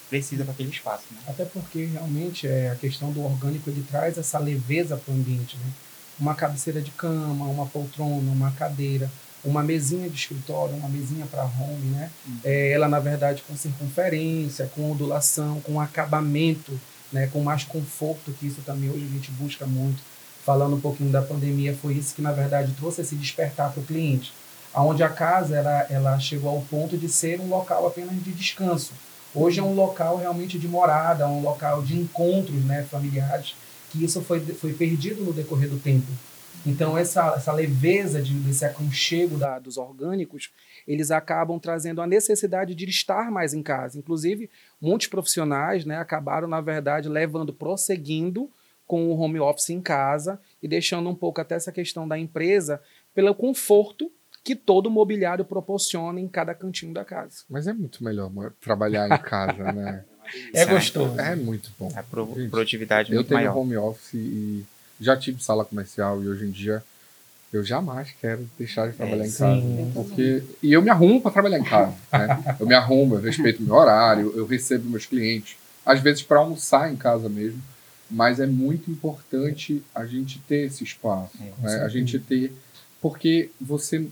precisa 0.08 0.44
para 0.44 0.52
aquele 0.52 0.70
espaço, 0.70 1.04
né? 1.12 1.18
Até 1.28 1.44
porque 1.44 1.84
realmente 1.84 2.46
é 2.46 2.70
a 2.70 2.74
questão 2.76 3.12
do 3.12 3.24
orgânico 3.24 3.70
ele 3.70 3.84
traz 3.88 4.18
essa 4.18 4.38
leveza 4.38 4.96
para 4.96 5.12
o 5.12 5.16
ambiente, 5.16 5.56
né? 5.56 5.70
Uma 6.18 6.34
cabeceira 6.34 6.82
de 6.82 6.90
cama, 6.90 7.46
uma 7.46 7.64
poltrona, 7.66 8.30
uma 8.30 8.50
cadeira, 8.50 9.10
uma 9.44 9.62
mesinha 9.62 10.10
de 10.10 10.16
escritório, 10.16 10.74
uma 10.74 10.88
mesinha 10.88 11.26
para 11.26 11.44
home, 11.44 11.86
né? 11.92 12.10
Uhum. 12.26 12.38
É, 12.44 12.72
ela 12.72 12.88
na 12.88 12.98
verdade 12.98 13.42
com 13.46 13.56
circunferência, 13.56 14.70
com 14.74 14.90
ondulação, 14.90 15.60
com 15.60 15.80
acabamento, 15.80 16.78
né? 17.12 17.28
Com 17.32 17.42
mais 17.42 17.64
conforto 17.64 18.32
que 18.32 18.46
isso 18.46 18.60
também 18.62 18.90
hoje 18.90 19.04
a 19.04 19.14
gente 19.14 19.30
busca 19.32 19.66
muito. 19.66 20.02
Falando 20.44 20.76
um 20.76 20.80
pouquinho 20.80 21.10
da 21.10 21.20
pandemia, 21.20 21.76
foi 21.80 21.94
isso 21.94 22.14
que 22.14 22.22
na 22.22 22.32
verdade 22.32 22.72
trouxe 22.72 23.02
esse 23.02 23.14
despertar 23.14 23.72
para 23.72 23.80
o 23.80 23.84
cliente, 23.84 24.32
aonde 24.72 25.02
a 25.02 25.08
casa 25.08 25.56
ela, 25.56 25.86
ela 25.90 26.18
chegou 26.18 26.50
ao 26.50 26.62
ponto 26.62 26.96
de 26.96 27.08
ser 27.08 27.40
um 27.40 27.48
local 27.48 27.86
apenas 27.86 28.14
de 28.22 28.32
descanso. 28.32 28.92
Hoje 29.34 29.60
é 29.60 29.62
um 29.62 29.74
local 29.74 30.16
realmente 30.16 30.58
de 30.58 30.66
morada, 30.66 31.28
um 31.28 31.42
local 31.42 31.82
de 31.82 31.96
encontros 31.96 32.64
né, 32.64 32.84
familiares, 32.90 33.54
que 33.90 34.02
isso 34.02 34.20
foi, 34.22 34.40
foi 34.40 34.72
perdido 34.72 35.22
no 35.22 35.32
decorrer 35.32 35.68
do 35.68 35.78
tempo. 35.78 36.06
Então, 36.66 36.96
essa, 36.96 37.34
essa 37.36 37.52
leveza 37.52 38.20
de, 38.20 38.34
desse 38.34 38.64
aconchego 38.64 39.38
da, 39.38 39.58
dos 39.58 39.76
orgânicos, 39.78 40.50
eles 40.86 41.10
acabam 41.10 41.58
trazendo 41.58 42.02
a 42.02 42.06
necessidade 42.06 42.74
de 42.74 42.84
estar 42.84 43.30
mais 43.30 43.54
em 43.54 43.62
casa. 43.62 43.98
Inclusive, 43.98 44.50
muitos 44.80 45.06
profissionais 45.06 45.84
né, 45.84 45.96
acabaram, 45.96 46.48
na 46.48 46.60
verdade, 46.60 47.08
levando, 47.08 47.52
prosseguindo 47.52 48.50
com 48.86 49.08
o 49.08 49.18
home 49.18 49.38
office 49.38 49.70
em 49.70 49.80
casa 49.80 50.40
e 50.62 50.66
deixando 50.66 51.08
um 51.08 51.14
pouco 51.14 51.40
até 51.40 51.54
essa 51.54 51.70
questão 51.70 52.08
da 52.08 52.18
empresa 52.18 52.82
pelo 53.14 53.34
conforto 53.34 54.10
que 54.42 54.56
todo 54.56 54.90
mobiliário 54.90 55.44
proporciona 55.44 56.18
em 56.18 56.26
cada 56.26 56.54
cantinho 56.54 56.92
da 56.92 57.04
casa. 57.04 57.44
Mas 57.48 57.66
é 57.66 57.72
muito 57.72 58.02
melhor 58.02 58.30
trabalhar 58.60 59.06
em 59.06 59.22
casa, 59.22 59.72
né? 59.72 60.04
é 60.54 60.64
gostoso. 60.64 61.20
É 61.20 61.36
muito 61.36 61.70
bom. 61.78 61.92
A 61.94 62.02
pro 62.02 62.26
Gente, 62.34 62.50
produtividade 62.50 63.12
é 63.12 63.14
muito 63.14 63.32
maior. 63.32 63.50
Eu 63.50 63.52
tenho 63.52 63.62
home 63.62 63.76
office 63.76 64.14
e 64.14 64.66
já 65.00 65.16
tive 65.16 65.42
sala 65.42 65.64
comercial 65.64 66.22
e 66.22 66.28
hoje 66.28 66.46
em 66.46 66.50
dia 66.50 66.82
eu 67.52 67.64
jamais 67.64 68.14
quero 68.20 68.48
deixar 68.56 68.88
de 68.88 68.96
trabalhar 68.96 69.24
é, 69.24 69.26
em 69.26 69.32
casa. 69.32 69.60
Sim. 69.60 69.90
Porque, 69.92 70.42
e 70.62 70.72
eu 70.72 70.80
me 70.80 70.90
arrumo 70.90 71.20
para 71.20 71.32
trabalhar 71.32 71.58
em 71.58 71.64
casa. 71.64 71.94
Né? 72.12 72.56
Eu 72.60 72.66
me 72.66 72.74
arrumo, 72.74 73.16
eu 73.16 73.20
respeito 73.20 73.60
o 73.60 73.66
meu 73.66 73.74
horário, 73.74 74.32
eu 74.36 74.46
recebo 74.46 74.88
meus 74.88 75.06
clientes, 75.06 75.56
às 75.84 76.00
vezes 76.00 76.22
para 76.22 76.38
almoçar 76.38 76.92
em 76.92 76.96
casa 76.96 77.28
mesmo. 77.28 77.60
Mas 78.08 78.40
é 78.40 78.46
muito 78.46 78.90
importante 78.90 79.82
a 79.94 80.04
gente 80.04 80.40
ter 80.40 80.66
esse 80.66 80.82
espaço. 80.82 81.30
É, 81.40 81.62
né? 81.62 81.82
A 81.84 81.88
gente 81.88 82.18
ter. 82.18 82.52
Porque 83.00 83.50
você. 83.60 84.04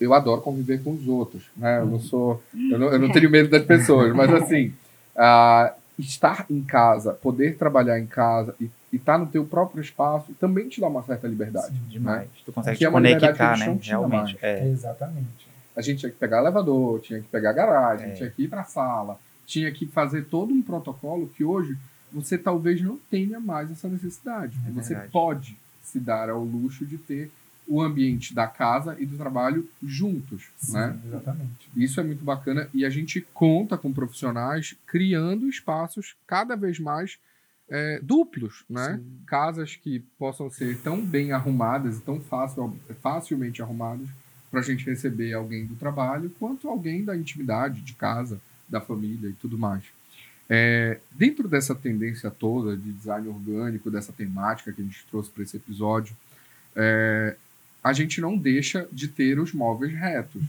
Eu 0.00 0.14
adoro 0.14 0.40
conviver 0.40 0.82
com 0.82 0.92
os 0.92 1.08
outros. 1.08 1.44
Né? 1.56 1.80
Eu 1.80 1.86
não 1.86 2.00
sou. 2.00 2.42
Eu 2.54 2.78
não, 2.78 2.86
eu 2.92 2.98
não 3.00 3.10
tenho 3.10 3.28
medo 3.28 3.48
das 3.48 3.64
pessoas, 3.64 4.14
mas 4.14 4.32
assim. 4.32 4.72
Uh, 5.16 5.74
estar 5.98 6.46
em 6.48 6.62
casa, 6.62 7.12
poder 7.12 7.56
trabalhar 7.56 7.98
em 7.98 8.06
casa 8.06 8.54
e 8.60 8.70
e 8.92 8.98
tá 8.98 9.16
no 9.16 9.26
teu 9.26 9.44
próprio 9.44 9.80
espaço 9.80 10.32
também 10.34 10.68
te 10.68 10.80
dá 10.80 10.88
uma 10.88 11.02
certa 11.02 11.26
liberdade. 11.26 11.74
Sim, 11.74 11.82
né? 11.82 11.88
demais. 11.88 12.22
Né? 12.22 12.28
Tu 12.44 12.52
consegue 12.52 12.78
te 12.78 12.84
é 12.84 12.90
conectar, 12.90 13.58
né? 13.58 13.78
Realmente. 13.80 14.38
É. 14.42 14.68
Exatamente. 14.68 15.48
A 15.74 15.80
gente 15.80 16.00
tinha 16.00 16.12
que 16.12 16.18
pegar 16.18 16.40
elevador, 16.40 17.00
tinha 17.00 17.20
que 17.20 17.28
pegar 17.28 17.52
garagem, 17.52 18.10
é. 18.10 18.12
tinha 18.12 18.30
que 18.30 18.42
ir 18.42 18.48
para 18.48 18.60
a 18.60 18.64
sala, 18.64 19.18
tinha 19.46 19.72
que 19.72 19.86
fazer 19.86 20.26
todo 20.26 20.52
um 20.52 20.60
protocolo 20.60 21.28
que 21.28 21.42
hoje 21.42 21.78
você 22.12 22.36
talvez 22.36 22.82
não 22.82 22.98
tenha 23.10 23.40
mais 23.40 23.70
essa 23.70 23.88
necessidade. 23.88 24.58
É 24.68 24.70
você 24.70 24.94
pode 25.10 25.56
se 25.82 25.98
dar 25.98 26.28
ao 26.28 26.44
luxo 26.44 26.84
de 26.84 26.98
ter 26.98 27.30
o 27.66 27.80
ambiente 27.80 28.34
da 28.34 28.46
casa 28.46 28.96
e 28.98 29.06
do 29.06 29.16
trabalho 29.16 29.66
juntos, 29.82 30.50
Sim, 30.58 30.74
né? 30.74 30.98
Exatamente. 31.06 31.70
Isso 31.74 32.00
é 32.00 32.04
muito 32.04 32.24
bacana 32.24 32.68
e 32.74 32.84
a 32.84 32.90
gente 32.90 33.20
conta 33.32 33.78
com 33.78 33.92
profissionais 33.92 34.76
criando 34.86 35.48
espaços 35.48 36.14
cada 36.26 36.54
vez 36.54 36.78
mais 36.78 37.18
é, 37.72 37.98
duplos, 38.02 38.64
né? 38.68 38.98
Sim. 38.98 39.04
Casas 39.26 39.76
que 39.76 40.00
possam 40.18 40.50
ser 40.50 40.78
tão 40.82 41.00
bem 41.00 41.32
arrumadas 41.32 41.96
e 41.96 42.02
tão 42.02 42.20
fácil, 42.20 42.78
facilmente 43.00 43.62
arrumadas 43.62 44.06
para 44.50 44.60
a 44.60 44.62
gente 44.62 44.84
receber 44.84 45.32
alguém 45.32 45.64
do 45.64 45.74
trabalho, 45.76 46.30
quanto 46.38 46.68
alguém 46.68 47.02
da 47.02 47.16
intimidade, 47.16 47.80
de 47.80 47.94
casa, 47.94 48.38
da 48.68 48.78
família 48.78 49.30
e 49.30 49.32
tudo 49.32 49.56
mais. 49.56 49.82
É, 50.50 50.98
dentro 51.12 51.48
dessa 51.48 51.74
tendência 51.74 52.30
toda 52.30 52.76
de 52.76 52.92
design 52.92 53.26
orgânico, 53.28 53.90
dessa 53.90 54.12
temática 54.12 54.70
que 54.70 54.82
a 54.82 54.84
gente 54.84 55.06
trouxe 55.10 55.30
para 55.30 55.42
esse 55.42 55.56
episódio, 55.56 56.14
é, 56.76 57.34
a 57.82 57.94
gente 57.94 58.20
não 58.20 58.36
deixa 58.36 58.86
de 58.92 59.08
ter 59.08 59.38
os 59.38 59.54
móveis 59.54 59.94
retos. 59.94 60.42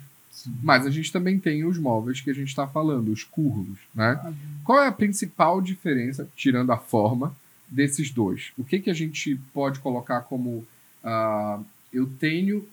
Mas 0.62 0.86
a 0.86 0.90
gente 0.90 1.12
também 1.12 1.40
tem 1.40 1.64
os 1.64 1.78
móveis 1.78 2.20
que 2.20 2.30
a 2.30 2.34
gente 2.34 2.50
está 2.50 2.68
falando, 2.68 3.12
os 3.12 3.24
curvos, 3.24 3.80
né? 3.94 4.20
Ah, 4.24 4.34
Qual 4.64 4.82
é 4.82 4.88
a 4.88 4.92
principal 4.92 5.62
diferença, 5.62 6.28
tirando 6.36 6.72
a 6.72 6.78
forma, 6.78 7.36
desses 7.68 8.10
dois? 8.12 8.52
O 8.58 8.64
que, 8.64 8.80
que 8.80 8.90
a 8.90 8.94
gente 8.94 9.40
pode 9.54 9.80
colocar 9.80 10.22
como 10.22 10.66
uh, 11.04 11.66
eu 11.92 12.08
tenho 12.20 12.68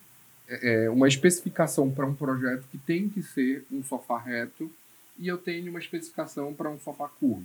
é, 0.49 0.85
é 0.85 0.91
uma 0.91 1.07
especificação 1.07 1.91
para 1.91 2.07
um 2.07 2.15
projeto 2.15 2.65
que 2.71 2.79
tem 2.79 3.09
que 3.09 3.23
ser 3.23 3.65
um 3.71 3.83
sofá 3.85 4.19
reto 4.19 4.71
e 5.19 5.29
eu 5.29 5.37
tenho 5.37 5.71
uma 5.71 5.79
especificação 5.79 6.55
para 6.55 6.71
um 6.71 6.79
sofá 6.79 7.09
curvo? 7.09 7.45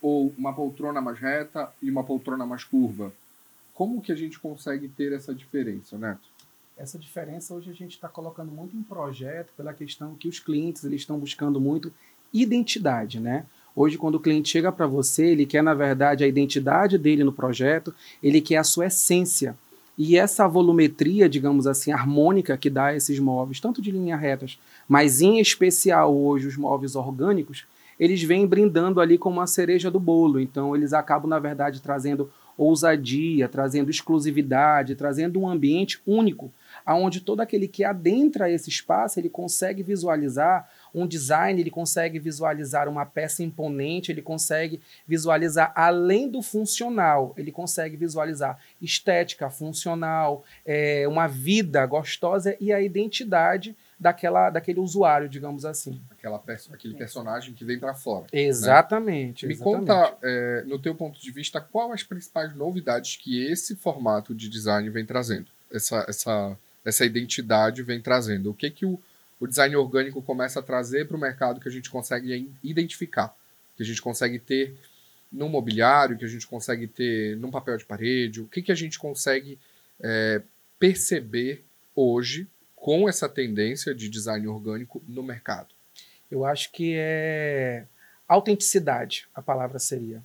Ou 0.00 0.32
uma 0.38 0.52
poltrona 0.52 1.00
mais 1.00 1.18
reta 1.18 1.70
e 1.82 1.90
uma 1.90 2.04
poltrona 2.04 2.46
mais 2.46 2.64
curva? 2.64 3.12
Como 3.74 4.00
que 4.00 4.12
a 4.12 4.16
gente 4.16 4.38
consegue 4.38 4.88
ter 4.88 5.12
essa 5.12 5.34
diferença, 5.34 5.98
Neto? 5.98 6.35
Essa 6.76 6.98
diferença 6.98 7.54
hoje 7.54 7.70
a 7.70 7.74
gente 7.74 7.92
está 7.92 8.08
colocando 8.08 8.52
muito 8.52 8.76
em 8.76 8.82
projeto 8.82 9.52
pela 9.56 9.72
questão 9.72 10.14
que 10.14 10.28
os 10.28 10.38
clientes 10.38 10.84
eles 10.84 11.00
estão 11.00 11.18
buscando 11.18 11.60
muito 11.60 11.92
identidade, 12.32 13.18
né? 13.18 13.46
Hoje, 13.74 13.98
quando 13.98 14.14
o 14.14 14.20
cliente 14.20 14.48
chega 14.48 14.72
para 14.72 14.86
você, 14.86 15.26
ele 15.26 15.44
quer, 15.44 15.62
na 15.62 15.74
verdade, 15.74 16.24
a 16.24 16.26
identidade 16.26 16.96
dele 16.96 17.22
no 17.22 17.32
projeto, 17.32 17.94
ele 18.22 18.40
quer 18.40 18.56
a 18.56 18.64
sua 18.64 18.86
essência. 18.86 19.56
E 19.98 20.16
essa 20.16 20.48
volumetria, 20.48 21.28
digamos 21.28 21.66
assim, 21.66 21.92
harmônica 21.92 22.56
que 22.56 22.70
dá 22.70 22.94
esses 22.94 23.18
móveis, 23.18 23.60
tanto 23.60 23.82
de 23.82 23.90
linhas 23.90 24.20
retas, 24.20 24.58
mas 24.88 25.20
em 25.20 25.40
especial 25.40 26.14
hoje 26.14 26.46
os 26.46 26.56
móveis 26.56 26.94
orgânicos, 26.94 27.66
eles 27.98 28.22
vêm 28.22 28.46
brindando 28.46 29.00
ali 29.00 29.16
como 29.18 29.36
uma 29.36 29.46
cereja 29.46 29.90
do 29.90 30.00
bolo. 30.00 30.40
Então, 30.40 30.74
eles 30.74 30.92
acabam, 30.92 31.28
na 31.28 31.38
verdade, 31.38 31.80
trazendo 31.80 32.30
ousadia, 32.56 33.48
trazendo 33.48 33.90
exclusividade, 33.90 34.94
trazendo 34.94 35.40
um 35.40 35.48
ambiente 35.48 36.00
único 36.06 36.50
aonde 36.86 37.20
todo 37.20 37.40
aquele 37.40 37.66
que 37.66 37.82
adentra 37.82 38.48
esse 38.48 38.70
espaço, 38.70 39.18
ele 39.18 39.28
consegue 39.28 39.82
visualizar 39.82 40.70
um 40.94 41.04
design, 41.06 41.60
ele 41.60 41.70
consegue 41.70 42.20
visualizar 42.20 42.88
uma 42.88 43.04
peça 43.04 43.42
imponente, 43.42 44.12
ele 44.12 44.22
consegue 44.22 44.80
visualizar 45.06 45.72
além 45.74 46.30
do 46.30 46.40
funcional, 46.40 47.34
ele 47.36 47.50
consegue 47.50 47.96
visualizar 47.96 48.58
estética, 48.80 49.50
funcional, 49.50 50.44
é, 50.64 51.06
uma 51.08 51.26
vida 51.26 51.84
gostosa 51.84 52.56
e 52.60 52.72
a 52.72 52.80
identidade 52.80 53.76
daquela, 53.98 54.48
daquele 54.48 54.78
usuário, 54.78 55.28
digamos 55.28 55.64
assim. 55.64 56.00
Aquela 56.10 56.38
perso 56.38 56.72
aquele 56.72 56.94
personagem 56.94 57.52
que 57.52 57.64
vem 57.64 57.78
para 57.78 57.94
fora. 57.94 58.26
Exatamente. 58.32 59.44
Né? 59.44 59.48
Me 59.48 59.54
exatamente. 59.54 59.86
conta, 59.86 60.16
é, 60.22 60.62
no 60.66 60.78
teu 60.78 60.94
ponto 60.94 61.20
de 61.20 61.30
vista, 61.32 61.60
quais 61.60 61.90
as 61.90 62.02
principais 62.04 62.54
novidades 62.54 63.16
que 63.16 63.44
esse 63.50 63.74
formato 63.74 64.34
de 64.34 64.48
design 64.48 64.88
vem 64.88 65.04
trazendo? 65.04 65.50
Essa, 65.70 66.04
essa 66.08 66.56
essa 66.86 67.04
identidade 67.04 67.82
vem 67.82 68.00
trazendo. 68.00 68.50
O 68.50 68.54
que, 68.54 68.70
que 68.70 68.86
o, 68.86 68.98
o 69.40 69.46
design 69.46 69.74
orgânico 69.74 70.22
começa 70.22 70.60
a 70.60 70.62
trazer 70.62 71.08
para 71.08 71.16
o 71.16 71.20
mercado 71.20 71.60
que 71.60 71.68
a 71.68 71.72
gente 71.72 71.90
consegue 71.90 72.48
identificar, 72.62 73.36
que 73.76 73.82
a 73.82 73.86
gente 73.86 74.00
consegue 74.00 74.38
ter 74.38 74.76
no 75.30 75.48
mobiliário, 75.48 76.16
que 76.16 76.24
a 76.24 76.28
gente 76.28 76.46
consegue 76.46 76.86
ter 76.86 77.36
num 77.36 77.50
papel 77.50 77.76
de 77.76 77.84
parede, 77.84 78.40
o 78.40 78.46
que, 78.46 78.62
que 78.62 78.70
a 78.70 78.76
gente 78.76 79.00
consegue 79.00 79.58
é, 80.00 80.40
perceber 80.78 81.64
hoje 81.94 82.46
com 82.76 83.08
essa 83.08 83.28
tendência 83.28 83.92
de 83.92 84.08
design 84.08 84.46
orgânico 84.46 85.02
no 85.08 85.24
mercado? 85.24 85.74
Eu 86.30 86.44
acho 86.44 86.70
que 86.70 86.94
é 86.96 87.84
autenticidade, 88.28 89.26
a 89.34 89.42
palavra 89.42 89.80
seria 89.80 90.22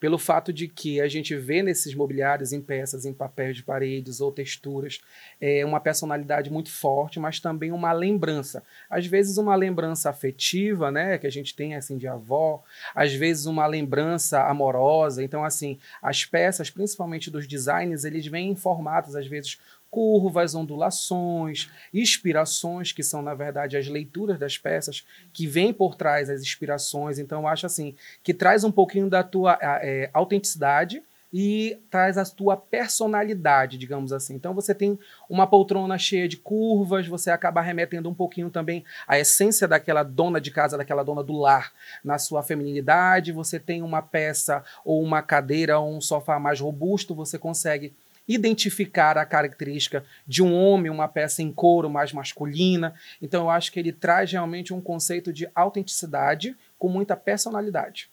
pelo 0.00 0.18
fato 0.18 0.52
de 0.52 0.68
que 0.68 1.00
a 1.00 1.08
gente 1.08 1.34
vê 1.34 1.62
nesses 1.62 1.94
mobiliários 1.94 2.52
em 2.52 2.60
peças, 2.60 3.04
em 3.04 3.12
papéis 3.12 3.56
de 3.56 3.62
paredes 3.62 4.20
ou 4.20 4.30
texturas, 4.30 5.00
é 5.40 5.64
uma 5.64 5.80
personalidade 5.80 6.50
muito 6.50 6.70
forte, 6.70 7.18
mas 7.18 7.40
também 7.40 7.72
uma 7.72 7.92
lembrança. 7.92 8.62
Às 8.88 9.06
vezes 9.06 9.38
uma 9.38 9.56
lembrança 9.56 10.10
afetiva, 10.10 10.90
né, 10.90 11.18
que 11.18 11.26
a 11.26 11.30
gente 11.30 11.54
tem 11.54 11.74
assim 11.74 11.98
de 11.98 12.06
avó, 12.06 12.62
às 12.94 13.12
vezes 13.12 13.46
uma 13.46 13.66
lembrança 13.66 14.42
amorosa. 14.42 15.22
Então 15.22 15.44
assim, 15.44 15.78
as 16.00 16.24
peças, 16.24 16.70
principalmente 16.70 17.30
dos 17.30 17.46
designs, 17.46 18.04
eles 18.04 18.26
vêm 18.26 18.50
em 18.50 18.56
formatos 18.56 19.16
às 19.16 19.26
vezes 19.26 19.58
curvas, 19.90 20.54
ondulações, 20.54 21.70
inspirações, 21.92 22.92
que 22.92 23.02
são, 23.02 23.22
na 23.22 23.34
verdade, 23.34 23.76
as 23.76 23.88
leituras 23.88 24.38
das 24.38 24.58
peças, 24.58 25.06
que 25.32 25.46
vêm 25.46 25.72
por 25.72 25.94
trás 25.94 26.28
as 26.30 26.40
inspirações. 26.40 27.18
Então, 27.18 27.42
eu 27.42 27.48
acho 27.48 27.66
assim, 27.66 27.94
que 28.22 28.34
traz 28.34 28.64
um 28.64 28.72
pouquinho 28.72 29.08
da 29.08 29.22
tua 29.22 29.58
é, 29.60 30.10
autenticidade 30.12 31.02
e 31.32 31.78
traz 31.90 32.16
a 32.16 32.24
tua 32.24 32.56
personalidade, 32.56 33.76
digamos 33.76 34.12
assim. 34.12 34.34
Então 34.34 34.54
você 34.54 34.74
tem 34.74 34.98
uma 35.28 35.46
poltrona 35.46 35.98
cheia 35.98 36.26
de 36.26 36.36
curvas, 36.36 37.06
você 37.06 37.30
acaba 37.30 37.60
remetendo 37.60 38.08
um 38.08 38.14
pouquinho 38.14 38.50
também 38.50 38.84
à 39.06 39.18
essência 39.18 39.68
daquela 39.68 40.02
dona 40.02 40.40
de 40.40 40.50
casa, 40.50 40.78
daquela 40.78 41.02
dona 41.02 41.22
do 41.22 41.34
lar, 41.34 41.72
na 42.02 42.18
sua 42.18 42.42
feminilidade. 42.42 43.32
Você 43.32 43.60
tem 43.60 43.82
uma 43.82 44.00
peça 44.00 44.64
ou 44.84 45.02
uma 45.02 45.20
cadeira 45.20 45.78
ou 45.78 45.94
um 45.94 46.00
sofá 46.00 46.38
mais 46.38 46.60
robusto, 46.60 47.14
você 47.14 47.38
consegue 47.38 47.92
identificar 48.28 49.16
a 49.16 49.24
característica 49.24 50.04
de 50.26 50.42
um 50.42 50.54
homem, 50.54 50.90
uma 50.90 51.08
peça 51.08 51.42
em 51.42 51.50
couro 51.50 51.88
mais 51.88 52.12
masculina. 52.12 52.94
Então 53.20 53.44
eu 53.44 53.50
acho 53.50 53.72
que 53.72 53.80
ele 53.80 53.92
traz 53.92 54.30
realmente 54.30 54.74
um 54.74 54.80
conceito 54.80 55.32
de 55.32 55.48
autenticidade 55.54 56.56
com 56.78 56.88
muita 56.88 57.16
personalidade. 57.16 58.10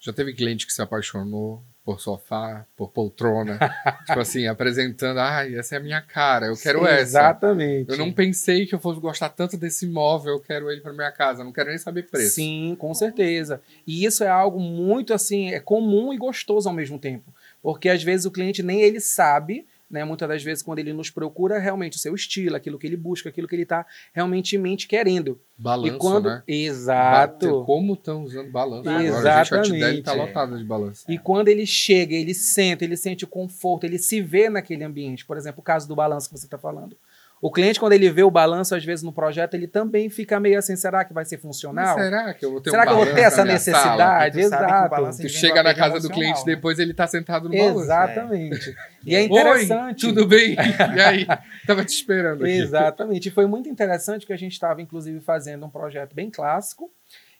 Já 0.00 0.12
teve 0.12 0.32
cliente 0.32 0.66
que 0.66 0.72
se 0.72 0.80
apaixonou 0.80 1.62
por 1.88 2.00
sofá, 2.00 2.66
por 2.76 2.90
poltrona, 2.90 3.58
tipo 4.06 4.20
assim, 4.20 4.46
apresentando, 4.46 5.20
ai, 5.20 5.54
essa 5.54 5.74
é 5.74 5.78
a 5.78 5.80
minha 5.80 6.02
cara, 6.02 6.48
eu 6.48 6.56
quero 6.56 6.80
Sim, 6.80 6.84
essa. 6.84 7.00
Exatamente. 7.00 7.90
Eu 7.90 7.96
não 7.96 8.12
pensei 8.12 8.66
que 8.66 8.74
eu 8.74 8.78
fosse 8.78 9.00
gostar 9.00 9.30
tanto 9.30 9.56
desse 9.56 9.86
imóvel, 9.86 10.34
eu 10.34 10.40
quero 10.40 10.70
ele 10.70 10.82
para 10.82 10.92
minha 10.92 11.10
casa, 11.10 11.42
não 11.42 11.50
quero 11.50 11.70
nem 11.70 11.78
saber 11.78 12.02
preço. 12.02 12.34
Sim, 12.34 12.76
com 12.78 12.92
certeza. 12.92 13.62
E 13.86 14.04
isso 14.04 14.22
é 14.22 14.28
algo 14.28 14.60
muito 14.60 15.14
assim, 15.14 15.48
é 15.50 15.60
comum 15.60 16.12
e 16.12 16.18
gostoso 16.18 16.68
ao 16.68 16.74
mesmo 16.74 16.98
tempo. 16.98 17.32
Porque 17.62 17.88
às 17.88 18.02
vezes 18.02 18.26
o 18.26 18.30
cliente 18.30 18.62
nem 18.62 18.80
ele 18.80 19.00
sabe, 19.00 19.66
né? 19.90 20.04
Muitas 20.04 20.28
das 20.28 20.42
vezes, 20.42 20.62
quando 20.62 20.80
ele 20.80 20.92
nos 20.92 21.10
procura, 21.10 21.58
realmente 21.58 21.96
o 21.96 22.00
seu 22.00 22.14
estilo, 22.14 22.56
aquilo 22.56 22.78
que 22.78 22.86
ele 22.86 22.96
busca, 22.96 23.28
aquilo 23.28 23.48
que 23.48 23.54
ele 23.54 23.62
está 23.62 23.86
realmente 24.12 24.54
em 24.54 24.58
mente 24.58 24.86
querendo. 24.86 25.40
Balanço, 25.56 25.94
e 25.94 25.98
quando... 25.98 26.28
né? 26.28 26.42
Exato. 26.46 27.64
Como 27.64 27.94
estão 27.94 28.24
usando 28.24 28.50
balanço 28.50 28.88
Exatamente. 28.88 29.74
agora. 29.74 29.86
A 29.86 29.90
gente 29.90 29.98
está 30.00 30.12
lotada 30.12 30.58
de 30.58 30.64
balanço. 30.64 31.04
E 31.10 31.18
quando 31.18 31.48
ele 31.48 31.64
chega, 31.64 32.14
ele 32.14 32.34
sente, 32.34 32.84
ele 32.84 32.96
sente 32.96 33.24
o 33.24 33.28
conforto, 33.28 33.84
ele 33.84 33.98
se 33.98 34.20
vê 34.20 34.50
naquele 34.50 34.84
ambiente. 34.84 35.24
Por 35.24 35.36
exemplo, 35.36 35.60
o 35.60 35.64
caso 35.64 35.88
do 35.88 35.96
balanço 35.96 36.28
que 36.28 36.38
você 36.38 36.46
está 36.46 36.58
falando. 36.58 36.96
O 37.40 37.52
cliente, 37.52 37.78
quando 37.78 37.92
ele 37.92 38.10
vê 38.10 38.22
o 38.22 38.30
balanço, 38.30 38.74
às 38.74 38.84
vezes, 38.84 39.02
no 39.02 39.12
projeto, 39.12 39.54
ele 39.54 39.68
também 39.68 40.10
fica 40.10 40.40
meio 40.40 40.58
assim, 40.58 40.74
será 40.74 41.04
que 41.04 41.14
vai 41.14 41.24
ser 41.24 41.36
Mas 41.36 41.42
funcional? 41.42 41.96
será 41.96 42.34
que 42.34 42.44
eu 42.44 42.50
vou 42.50 42.60
ter 42.60 42.70
Será 42.70 42.82
um 42.82 42.86
que 42.86 42.92
eu 42.92 42.96
vou 42.96 43.06
ter 43.06 43.20
essa 43.20 43.44
necessidade? 43.44 44.40
Tu 44.42 44.48
sabe 44.48 44.66
que 44.66 45.00
o 45.00 45.08
Exato. 45.08 45.22
Tu 45.22 45.28
chega 45.28 45.62
na 45.62 45.74
casa 45.74 46.00
do 46.00 46.10
cliente, 46.10 46.40
né? 46.40 46.54
depois 46.54 46.78
ele 46.78 46.92
tá 46.92 47.06
sentado 47.06 47.48
no 47.48 47.56
balanço. 47.56 47.80
Exatamente. 47.82 48.76
E 49.06 49.14
é 49.14 49.20
Oi, 49.20 49.24
interessante. 49.26 50.06
tudo 50.06 50.26
bem? 50.26 50.56
E 50.96 51.00
aí? 51.00 51.26
Tava 51.66 51.84
te 51.84 51.94
esperando 51.94 52.44
aqui. 52.44 52.52
Exatamente. 52.52 53.28
E 53.28 53.30
foi 53.30 53.46
muito 53.46 53.68
interessante 53.68 54.26
que 54.26 54.32
a 54.32 54.36
gente 54.36 54.52
estava, 54.52 54.82
inclusive, 54.82 55.20
fazendo 55.20 55.64
um 55.64 55.70
projeto 55.70 56.14
bem 56.14 56.30
clássico 56.30 56.90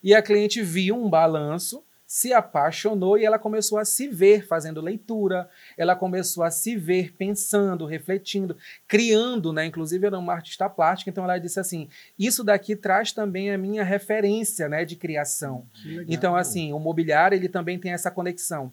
e 0.02 0.14
a 0.14 0.22
cliente 0.22 0.62
viu 0.62 0.96
um 0.96 1.10
balanço, 1.10 1.82
se 2.08 2.32
apaixonou 2.32 3.18
e 3.18 3.26
ela 3.26 3.38
começou 3.38 3.76
a 3.76 3.84
se 3.84 4.08
ver 4.08 4.46
fazendo 4.46 4.80
leitura, 4.80 5.46
ela 5.76 5.94
começou 5.94 6.42
a 6.42 6.50
se 6.50 6.74
ver 6.74 7.12
pensando, 7.12 7.84
refletindo, 7.84 8.56
criando, 8.88 9.52
né? 9.52 9.66
Inclusive, 9.66 10.06
era 10.06 10.18
uma 10.18 10.32
artista 10.32 10.70
plástica, 10.70 11.10
então 11.10 11.22
ela 11.22 11.36
disse 11.36 11.60
assim: 11.60 11.86
Isso 12.18 12.42
daqui 12.42 12.74
traz 12.74 13.12
também 13.12 13.52
a 13.52 13.58
minha 13.58 13.84
referência, 13.84 14.70
né, 14.70 14.86
de 14.86 14.96
criação. 14.96 15.66
Legal. 15.84 16.04
Então, 16.08 16.34
assim, 16.34 16.72
o 16.72 16.78
mobiliário 16.78 17.36
ele 17.36 17.48
também 17.48 17.78
tem 17.78 17.92
essa 17.92 18.10
conexão. 18.10 18.72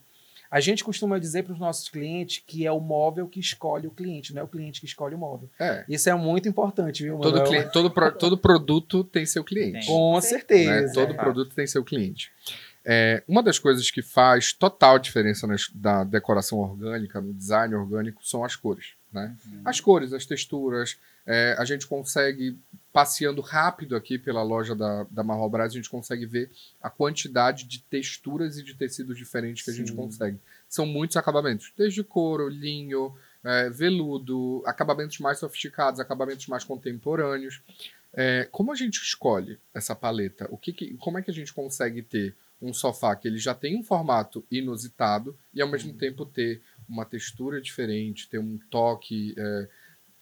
A 0.49 0.61
gente 0.61 0.85
costuma 0.85 1.19
dizer 1.19 1.43
para 1.43 1.51
os 1.51 1.59
nossos 1.59 1.89
clientes 1.89 2.41
que 2.45 2.65
é 2.65 2.71
o 2.71 2.79
móvel 2.79 3.27
que 3.27 3.41
escolhe 3.41 3.87
o 3.87 3.91
cliente, 3.91 4.33
não 4.33 4.41
é 4.41 4.45
o 4.45 4.47
cliente 4.47 4.79
que 4.79 4.85
escolhe 4.85 5.13
o 5.13 5.17
móvel. 5.17 5.49
É. 5.59 5.83
Isso 5.89 6.09
é 6.09 6.15
muito 6.15 6.47
importante, 6.47 7.03
viu, 7.03 7.17
Todo, 7.17 7.43
cliente, 7.43 7.73
todo, 7.73 7.91
pro- 7.91 8.11
todo 8.13 8.37
produto 8.37 9.03
tem 9.03 9.25
seu 9.25 9.43
cliente. 9.43 9.79
Tem. 9.79 9.87
Com 9.87 10.15
né? 10.15 10.21
certeza. 10.21 10.93
Todo 10.93 11.13
é. 11.13 11.17
produto 11.17 11.53
tem 11.53 11.67
seu 11.67 11.83
cliente. 11.83 12.31
É, 12.87 13.23
uma 13.27 13.41
das 13.41 13.57
coisas 13.57 13.89
que 13.89 14.01
faz 14.03 14.53
total 14.53 14.99
diferença 14.99 15.47
nas- 15.47 15.69
da 15.73 16.03
decoração 16.03 16.59
orgânica, 16.59 17.19
no 17.19 17.33
design 17.33 17.73
orgânico, 17.73 18.23
são 18.23 18.43
as 18.45 18.55
cores. 18.55 18.93
Né? 19.11 19.35
Uhum. 19.45 19.61
As 19.65 19.79
cores, 19.79 20.13
as 20.13 20.25
texturas. 20.25 20.97
é, 21.27 21.55
a 21.57 21.65
gente 21.65 21.87
consegue, 21.87 22.55
passeando 22.93 23.41
rápido 23.41 23.95
aqui 23.95 24.19
pela 24.19 24.43
loja 24.43 24.75
da, 24.75 25.05
da 25.09 25.23
Marrobras, 25.23 25.71
a 25.71 25.75
gente 25.75 25.89
consegue 25.89 26.23
ver 26.27 26.51
a 26.79 26.87
quantidade 26.87 27.63
de 27.63 27.79
texturas 27.81 28.59
e 28.59 28.63
de 28.63 28.75
tecidos 28.75 29.17
diferentes 29.17 29.65
que 29.65 29.71
a 29.71 29.73
gente 29.73 29.89
Sim. 29.89 29.95
consegue. 29.95 30.39
São 30.69 30.85
muitos 30.85 31.17
acabamentos, 31.17 31.73
desde 31.75 32.03
couro, 32.03 32.47
linho, 32.47 33.11
é, 33.43 33.71
veludo, 33.71 34.61
acabamentos 34.67 35.17
mais 35.17 35.39
sofisticados, 35.39 35.99
acabamentos 35.99 36.45
mais 36.45 36.63
contemporâneos. 36.63 37.59
É, 38.13 38.47
como 38.51 38.71
a 38.71 38.75
gente 38.75 38.97
escolhe 39.01 39.57
essa 39.73 39.95
paleta? 39.95 40.47
O 40.51 40.57
que 40.59 40.71
que- 40.71 40.93
como 40.97 41.17
é 41.17 41.23
que 41.23 41.31
a 41.31 41.33
gente 41.33 41.51
consegue 41.53 42.03
ter 42.03 42.35
um 42.62 42.74
sofá 42.74 43.15
que 43.15 43.27
ele 43.27 43.38
já 43.38 43.53
tem 43.53 43.77
um 43.77 43.83
formato 43.83 44.45
inusitado 44.50 45.38
e 45.53 45.62
ao 45.62 45.67
mesmo 45.69 45.93
tempo 45.93 46.25
ter 46.25 46.62
uma 46.88 47.05
textura 47.05 47.62
diferente, 47.62 48.29
ter 48.29 48.39
um 48.39 48.57
toque? 48.69 49.33
é, 49.38 49.69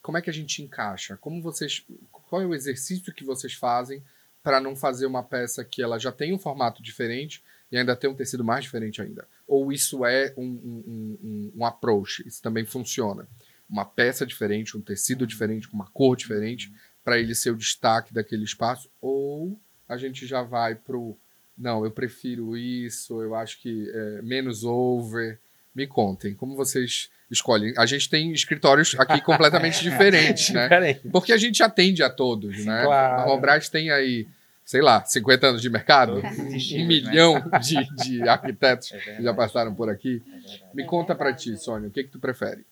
como 0.01 0.17
é 0.17 0.21
que 0.21 0.29
a 0.29 0.33
gente 0.33 0.61
encaixa? 0.61 1.15
Como 1.17 1.41
vocês? 1.41 1.85
Qual 2.11 2.41
é 2.41 2.45
o 2.45 2.53
exercício 2.53 3.13
que 3.13 3.23
vocês 3.23 3.53
fazem 3.53 4.03
para 4.41 4.59
não 4.59 4.75
fazer 4.75 5.05
uma 5.05 5.23
peça 5.23 5.63
que 5.63 5.81
ela 5.81 5.97
já 5.97 6.11
tem 6.11 6.33
um 6.33 6.39
formato 6.39 6.83
diferente 6.83 7.41
e 7.71 7.77
ainda 7.77 7.95
tem 7.95 8.09
um 8.09 8.15
tecido 8.15 8.43
mais 8.43 8.65
diferente 8.65 9.01
ainda? 9.01 9.25
Ou 9.47 9.71
isso 9.71 10.05
é 10.05 10.33
um, 10.35 10.43
um, 10.43 10.83
um- 10.87 11.17
um, 11.23 11.51
um 11.55 11.65
approach? 11.65 12.27
Isso 12.27 12.41
também 12.41 12.65
funciona? 12.65 13.27
Uma 13.69 13.85
peça 13.85 14.25
diferente, 14.25 14.75
um 14.77 14.81
tecido 14.81 15.25
diferente, 15.25 15.69
com 15.69 15.75
uma 15.77 15.87
cor 15.87 16.17
diferente, 16.17 16.73
para 17.03 17.17
ele 17.17 17.33
ser 17.33 17.51
o 17.51 17.57
destaque 17.57 18.13
daquele 18.13 18.43
espaço? 18.43 18.89
Ou 18.99 19.57
a 19.87 19.95
gente 19.97 20.27
já 20.27 20.41
vai 20.43 20.75
pro 20.75 21.17
não, 21.57 21.83
eu 21.85 21.91
prefiro 21.91 22.57
isso, 22.57 23.21
eu 23.21 23.35
acho 23.35 23.59
que 23.61 23.89
é, 23.93 24.21
menos 24.21 24.63
over. 24.63 25.39
Me 25.75 25.87
contem, 25.87 26.35
como 26.35 26.55
vocês 26.55 27.09
escolhem? 27.31 27.73
A 27.77 27.85
gente 27.87 28.07
tem 28.07 28.31
escritórios 28.31 28.95
aqui 28.99 29.19
completamente 29.25 29.81
diferentes, 29.81 30.51
né? 30.51 30.93
Porque 31.11 31.33
a 31.33 31.37
gente 31.37 31.63
atende 31.63 32.03
a 32.03 32.09
todos, 32.11 32.63
né? 32.63 32.83
claro. 32.85 33.21
A 33.21 33.23
Robras 33.25 33.69
tem 33.69 33.89
aí, 33.89 34.27
sei 34.63 34.83
lá, 34.83 35.03
50 35.03 35.47
anos 35.47 35.61
de 35.63 35.71
mercado, 35.71 36.21
um 36.21 36.55
estilos, 36.55 36.87
milhão 36.87 37.41
de, 37.59 37.95
de 38.03 38.21
arquitetos 38.29 38.91
É 38.91 39.15
que 39.15 39.23
já 39.23 39.33
passaram 39.33 39.73
por 39.73 39.89
aqui. 39.89 40.21
é. 40.45 40.75
Me 40.75 40.85
conta 40.85 41.15
pra 41.15 41.31
verdade, 41.31 41.55
ti. 41.55 41.57
Sônia, 41.57 41.87
o 41.87 41.91
que 41.91 42.03
que 42.03 42.11
tu 42.11 42.19
prefere? 42.19 42.63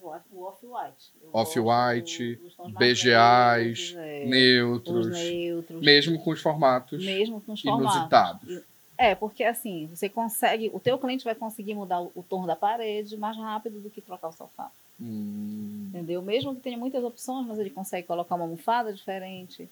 Tons 0.00 0.22
o 0.32 0.42
off-white. 0.44 1.10
Off-white, 1.32 2.40
BGAs, 2.68 3.92
neutros, 3.92 3.94
é, 3.96 4.24
Neutros, 4.26 5.06
os 5.06 5.12
neutros, 5.12 5.80
mesmo 5.80 6.18
com 6.22 6.30
os 6.30 6.40
formatos 6.40 7.04
mesmo 7.04 7.40
com 7.40 7.52
os 7.52 7.60
formatos. 7.60 7.94
inusitados. 7.94 8.62
É, 8.98 9.14
porque 9.14 9.44
assim, 9.44 9.88
você 9.92 10.08
consegue, 10.08 10.70
o 10.72 10.80
teu 10.80 10.98
cliente 10.98 11.24
vai 11.24 11.34
conseguir 11.34 11.74
mudar 11.74 12.00
o, 12.00 12.10
o 12.14 12.22
tom 12.22 12.46
da 12.46 12.56
parede 12.56 13.16
mais 13.16 13.36
rápido 13.36 13.80
do 13.80 13.90
que 13.90 14.00
trocar 14.00 14.28
o 14.28 14.32
sofá. 14.32 14.70
Hum, 14.98 15.88
Entendeu? 15.88 16.22
Mesmo 16.22 16.54
que 16.54 16.62
tenha 16.62 16.78
muitas 16.78 17.04
opções, 17.04 17.46
mas 17.46 17.58
ele 17.58 17.68
consegue 17.68 18.06
colocar 18.06 18.34
uma 18.34 18.44
almofada 18.44 18.92
diferente. 18.92 19.68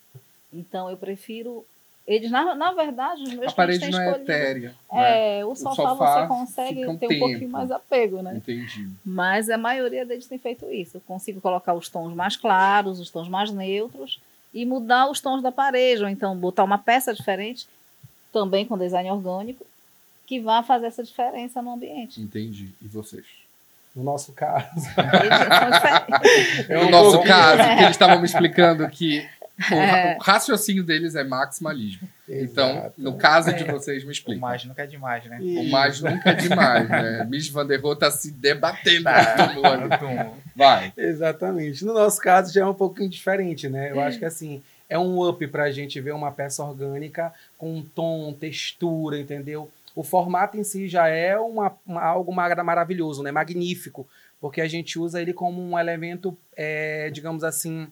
Então 0.52 0.90
eu 0.90 0.96
prefiro. 0.96 1.64
Eles, 2.06 2.30
na, 2.30 2.54
na 2.54 2.72
verdade, 2.72 3.22
os 3.22 3.32
meus 3.32 3.52
a 3.52 3.56
parede 3.56 3.80
não 3.80 3.90
têm 3.90 3.98
é 3.98 4.10
escolhido. 4.10 4.30
etérea. 4.30 4.74
né? 4.92 5.38
É, 5.38 5.44
o 5.46 5.54
sofá, 5.54 5.74
sofá 5.74 6.20
você 6.20 6.28
consegue 6.28 6.80
fica 6.80 6.90
um 6.90 6.96
ter 6.98 7.06
um 7.06 7.08
tempo. 7.08 7.26
pouquinho 7.26 7.50
mais 7.50 7.70
apego, 7.70 8.20
né? 8.20 8.34
Entendi. 8.36 8.88
Mas 9.02 9.48
a 9.48 9.56
maioria 9.56 10.04
deles 10.04 10.26
tem 10.26 10.38
feito 10.38 10.70
isso. 10.70 10.98
Eu 10.98 11.00
consigo 11.00 11.40
colocar 11.40 11.72
os 11.72 11.88
tons 11.88 12.14
mais 12.14 12.36
claros, 12.36 13.00
os 13.00 13.08
tons 13.08 13.26
mais 13.26 13.50
neutros 13.50 14.20
e 14.52 14.66
mudar 14.66 15.10
os 15.10 15.18
tons 15.20 15.42
da 15.42 15.50
parede, 15.50 16.02
ou 16.02 16.08
então 16.08 16.36
botar 16.36 16.62
uma 16.62 16.76
peça 16.78 17.14
diferente, 17.14 17.66
também 18.32 18.66
com 18.66 18.76
design 18.76 19.10
orgânico, 19.10 19.66
que 20.26 20.38
vá 20.40 20.62
fazer 20.62 20.86
essa 20.86 21.02
diferença 21.02 21.62
no 21.62 21.72
ambiente. 21.72 22.20
Entendi. 22.20 22.70
E 22.82 22.86
vocês? 22.86 23.24
No 23.96 24.02
nosso 24.02 24.32
caso. 24.32 24.66
É 26.68 26.74
no 26.80 26.86
um 26.86 26.90
nosso 26.90 27.22
caso, 27.22 27.62
que 27.62 27.82
eles 27.82 27.90
estavam 27.90 28.18
me 28.18 28.26
explicando 28.26 28.88
que 28.88 29.26
o, 29.42 29.43
É. 29.72 30.16
o 30.16 30.20
raciocínio 30.22 30.82
deles 30.82 31.14
é 31.14 31.22
maximalismo. 31.22 32.08
Então, 32.28 32.70
Exato. 32.70 32.94
no 32.98 33.16
caso 33.16 33.52
de 33.54 33.62
É. 33.62 33.70
vocês, 33.70 34.02
me 34.02 34.08
O 34.08 34.12
explica. 34.12 34.40
mais 34.40 34.64
nunca 34.64 34.82
é 34.82 34.86
demais, 34.86 35.24
né? 35.26 35.38
O 35.40 35.70
mais 35.70 36.00
nunca 36.00 36.30
é 36.30 36.34
demais, 36.34 36.88
né? 36.88 37.24
Miss 37.30 37.48
Van 37.48 37.64
der 37.66 37.80
Rohe 37.80 37.96
tá 37.98 38.10
se 38.10 38.30
debatendo 38.32 39.04
Tá. 39.04 39.36
no 39.36 39.48
túmulo 39.54 39.66
ali. 39.66 39.82
No 39.88 39.98
túmulo. 39.98 40.36
Vai. 40.56 40.92
Exatamente. 40.96 41.84
No 41.84 41.94
nosso 41.94 42.20
caso 42.20 42.52
já 42.52 42.62
é 42.62 42.66
um 42.66 42.74
pouquinho 42.74 43.08
diferente, 43.08 43.68
né? 43.68 43.90
Eu 43.92 44.00
acho 44.00 44.18
que 44.18 44.24
assim, 44.24 44.62
é 44.88 44.98
um 44.98 45.26
up 45.28 45.46
pra 45.48 45.70
gente 45.70 46.00
ver 46.00 46.12
uma 46.14 46.32
peça 46.32 46.62
orgânica 46.64 47.32
com 47.56 47.76
um 47.76 47.82
tom, 47.82 48.32
textura, 48.32 49.18
entendeu? 49.18 49.70
O 49.94 50.02
formato 50.02 50.56
em 50.56 50.64
si 50.64 50.88
já 50.88 51.06
é 51.06 51.38
uma, 51.38 51.72
uma- 51.86 52.02
algo 52.02 52.32
mara- 52.34 52.64
maravilhoso, 52.64 53.22
né? 53.22 53.30
Magnífico, 53.30 54.06
porque 54.40 54.60
a 54.60 54.66
gente 54.66 54.98
usa 54.98 55.22
ele 55.22 55.32
como 55.32 55.62
um 55.62 55.78
elemento, 55.78 56.36
é, 56.56 57.08
digamos 57.10 57.44
assim, 57.44 57.86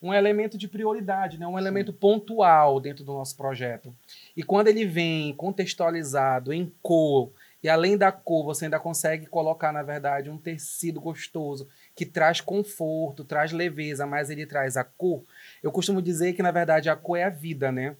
um 0.00 0.14
elemento 0.14 0.56
de 0.56 0.68
prioridade, 0.68 1.38
né? 1.38 1.46
um 1.46 1.58
elemento 1.58 1.92
pontual 1.92 2.80
dentro 2.80 3.04
do 3.04 3.12
nosso 3.12 3.36
projeto. 3.36 3.94
E 4.36 4.42
quando 4.42 4.68
ele 4.68 4.84
vem 4.84 5.34
contextualizado 5.34 6.52
em 6.52 6.72
cor, 6.80 7.32
e 7.62 7.68
além 7.68 7.96
da 7.96 8.12
cor, 8.12 8.44
você 8.44 8.66
ainda 8.66 8.78
consegue 8.78 9.26
colocar, 9.26 9.72
na 9.72 9.82
verdade, 9.82 10.30
um 10.30 10.38
tecido 10.38 11.00
gostoso, 11.00 11.68
que 11.94 12.06
traz 12.06 12.40
conforto, 12.40 13.24
traz 13.24 13.50
leveza, 13.50 14.06
mas 14.06 14.30
ele 14.30 14.46
traz 14.46 14.76
a 14.76 14.84
cor. 14.84 15.24
Eu 15.60 15.72
costumo 15.72 16.00
dizer 16.00 16.34
que, 16.34 16.42
na 16.42 16.52
verdade, 16.52 16.88
a 16.88 16.94
cor 16.94 17.18
é 17.18 17.24
a 17.24 17.30
vida, 17.30 17.72
né? 17.72 17.96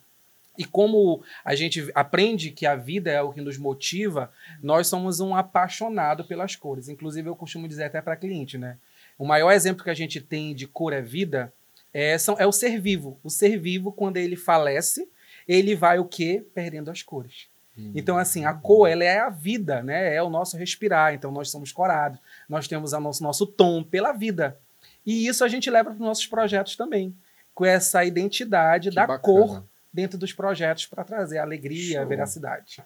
E 0.57 0.65
como 0.65 1.23
a 1.45 1.55
gente 1.55 1.91
aprende 1.95 2.51
que 2.51 2.67
a 2.67 2.75
vida 2.75 3.11
é 3.11 3.23
o 3.23 3.33
que 3.33 3.41
nos 3.41 3.59
motiva, 3.59 4.31
nós 4.61 4.89
somos 4.89 5.21
um 5.21 5.35
apaixonado 5.35 6.25
pelas 6.25 6.57
cores. 6.57 6.89
Inclusive, 6.89 7.29
eu 7.29 7.37
costumo 7.37 7.69
dizer 7.69 7.85
até 7.85 8.01
para 8.01 8.17
cliente, 8.17 8.59
né? 8.59 8.77
O 9.17 9.25
maior 9.25 9.53
exemplo 9.53 9.85
que 9.85 9.91
a 9.91 9.95
gente 9.95 10.21
tem 10.21 10.55
de 10.55 10.67
cor 10.67 10.93
é 10.93 11.01
vida 11.01 11.53
é, 11.93 12.17
são, 12.19 12.37
é 12.39 12.47
o 12.47 12.53
ser 12.53 12.81
vivo. 12.81 13.19
O 13.23 13.31
ser 13.31 13.59
vivo, 13.59 13.93
quando 13.93 14.17
ele 14.17 14.37
falece, 14.37 15.09
ele 15.47 15.75
vai 15.75 15.99
o 15.99 16.05
quê? 16.05 16.45
Perdendo 16.55 16.91
as 16.91 17.03
cores. 17.03 17.49
Então, 17.95 18.19
assim, 18.19 18.45
a 18.45 18.53
cor, 18.53 18.89
ela 18.89 19.05
é 19.05 19.21
a 19.21 19.31
vida, 19.31 19.85
né? 19.85 20.13
É 20.13 20.21
o 20.21 20.29
nosso 20.29 20.57
respirar. 20.57 21.15
Então, 21.15 21.31
nós 21.31 21.49
somos 21.49 21.71
corados. 21.71 22.19
Nós 22.49 22.67
temos 22.67 22.93
o 22.93 22.99
nosso, 22.99 23.23
nosso 23.23 23.47
tom 23.47 23.85
pela 23.85 24.11
vida. 24.11 24.59
E 25.07 25.29
isso 25.29 25.45
a 25.45 25.49
gente 25.49 25.71
leva 25.71 25.91
para 25.91 25.95
os 25.95 26.01
nossos 26.01 26.27
projetos 26.27 26.75
também. 26.75 27.15
Com 27.55 27.65
essa 27.65 28.05
identidade 28.05 28.89
Que 28.89 28.97
da 28.97 29.07
bacana. 29.07 29.21
cor 29.21 29.65
dentro 29.93 30.19
dos 30.19 30.33
projetos 30.33 30.87
para 30.87 31.05
trazer 31.05 31.39
alegria, 31.39 32.01
Show. 32.01 32.09
veracidade. 32.09 32.83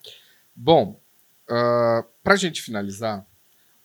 Bom, 0.55 1.01
para 1.47 2.35
a 2.35 2.37
gente 2.37 2.61
finalizar, 2.61 3.25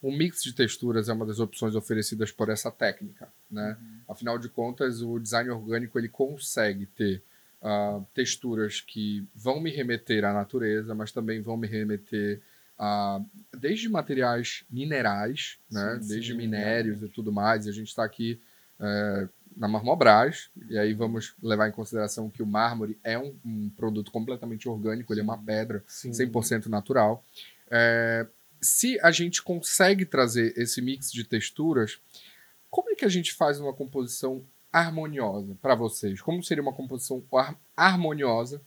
o 0.02 0.12
mix 0.12 0.44
de 0.44 0.54
texturas 0.54 1.10
é 1.10 1.14
uma 1.14 1.26
das 1.26 1.40
opções 1.40 1.76
oferecidas 1.76 2.32
por 2.32 2.50
essa 2.50 2.72
técnica, 2.72 3.28
né? 3.50 3.78
Afinal 4.08 4.38
de 4.38 4.50
contas, 4.50 5.02
o 5.02 5.20
design 5.20 5.50
orgânico 5.50 5.98
ele 5.98 6.10
consegue 6.10 6.86
ter 6.86 7.24
ah, 7.62 8.02
texturas 8.14 8.80
que 8.80 9.28
vão 9.34 9.60
me 9.60 9.72
remeter 9.72 10.24
à 10.24 10.34
natureza, 10.34 10.94
mas 10.94 11.12
também 11.12 11.42
vão 11.42 11.58
me 11.58 11.68
remeter 11.68 12.42
a 12.78 13.20
desde 13.58 13.90
materiais 13.90 14.64
minerais, 14.70 15.58
né? 15.72 15.98
Sim, 16.00 16.08
desde 16.08 16.32
sim, 16.32 16.38
minérios 16.38 17.02
e 17.02 17.10
tudo 17.10 17.32
mais. 17.32 17.66
E 17.66 17.70
a 17.70 17.74
gente 17.74 17.88
está 17.88 18.04
aqui 18.04 18.40
eh, 18.80 19.28
na 19.56 19.68
Marmobras, 19.68 20.52
e 20.70 20.78
aí 20.78 20.94
vamos 20.94 21.34
levar 21.42 21.68
em 21.68 21.72
consideração 21.72 22.30
que 22.30 22.44
o 22.44 22.46
mármore 22.46 23.00
é 23.04 23.18
um, 23.18 23.36
um 23.44 23.70
produto 23.72 24.12
completamente 24.12 24.70
orgânico, 24.70 25.12
ele 25.12 25.22
é 25.22 25.24
uma 25.24 25.38
pedra 25.38 25.84
Sim. 25.88 26.12
100% 26.12 26.68
natural. 26.68 27.26
É, 27.70 28.28
se 28.62 29.00
a 29.02 29.12
gente 29.12 29.42
consegue 29.42 30.06
trazer 30.06 30.54
esse 30.58 30.82
mix 30.82 31.12
de 31.12 31.24
texturas, 31.24 32.00
Como 32.70 32.90
é 32.92 32.96
que 32.96 33.06
a 33.06 33.10
gente 33.10 33.34
faz 33.34 33.60
uma 33.62 33.74
composição 33.74 34.44
harmoniosa 34.72 35.58
para 35.62 35.74
vocês? 35.74 36.22
Como 36.22 36.44
seria 36.44 36.62
uma 36.62 36.74
composição 36.74 37.24
har- 37.34 37.58
harmoniosa 37.76 38.62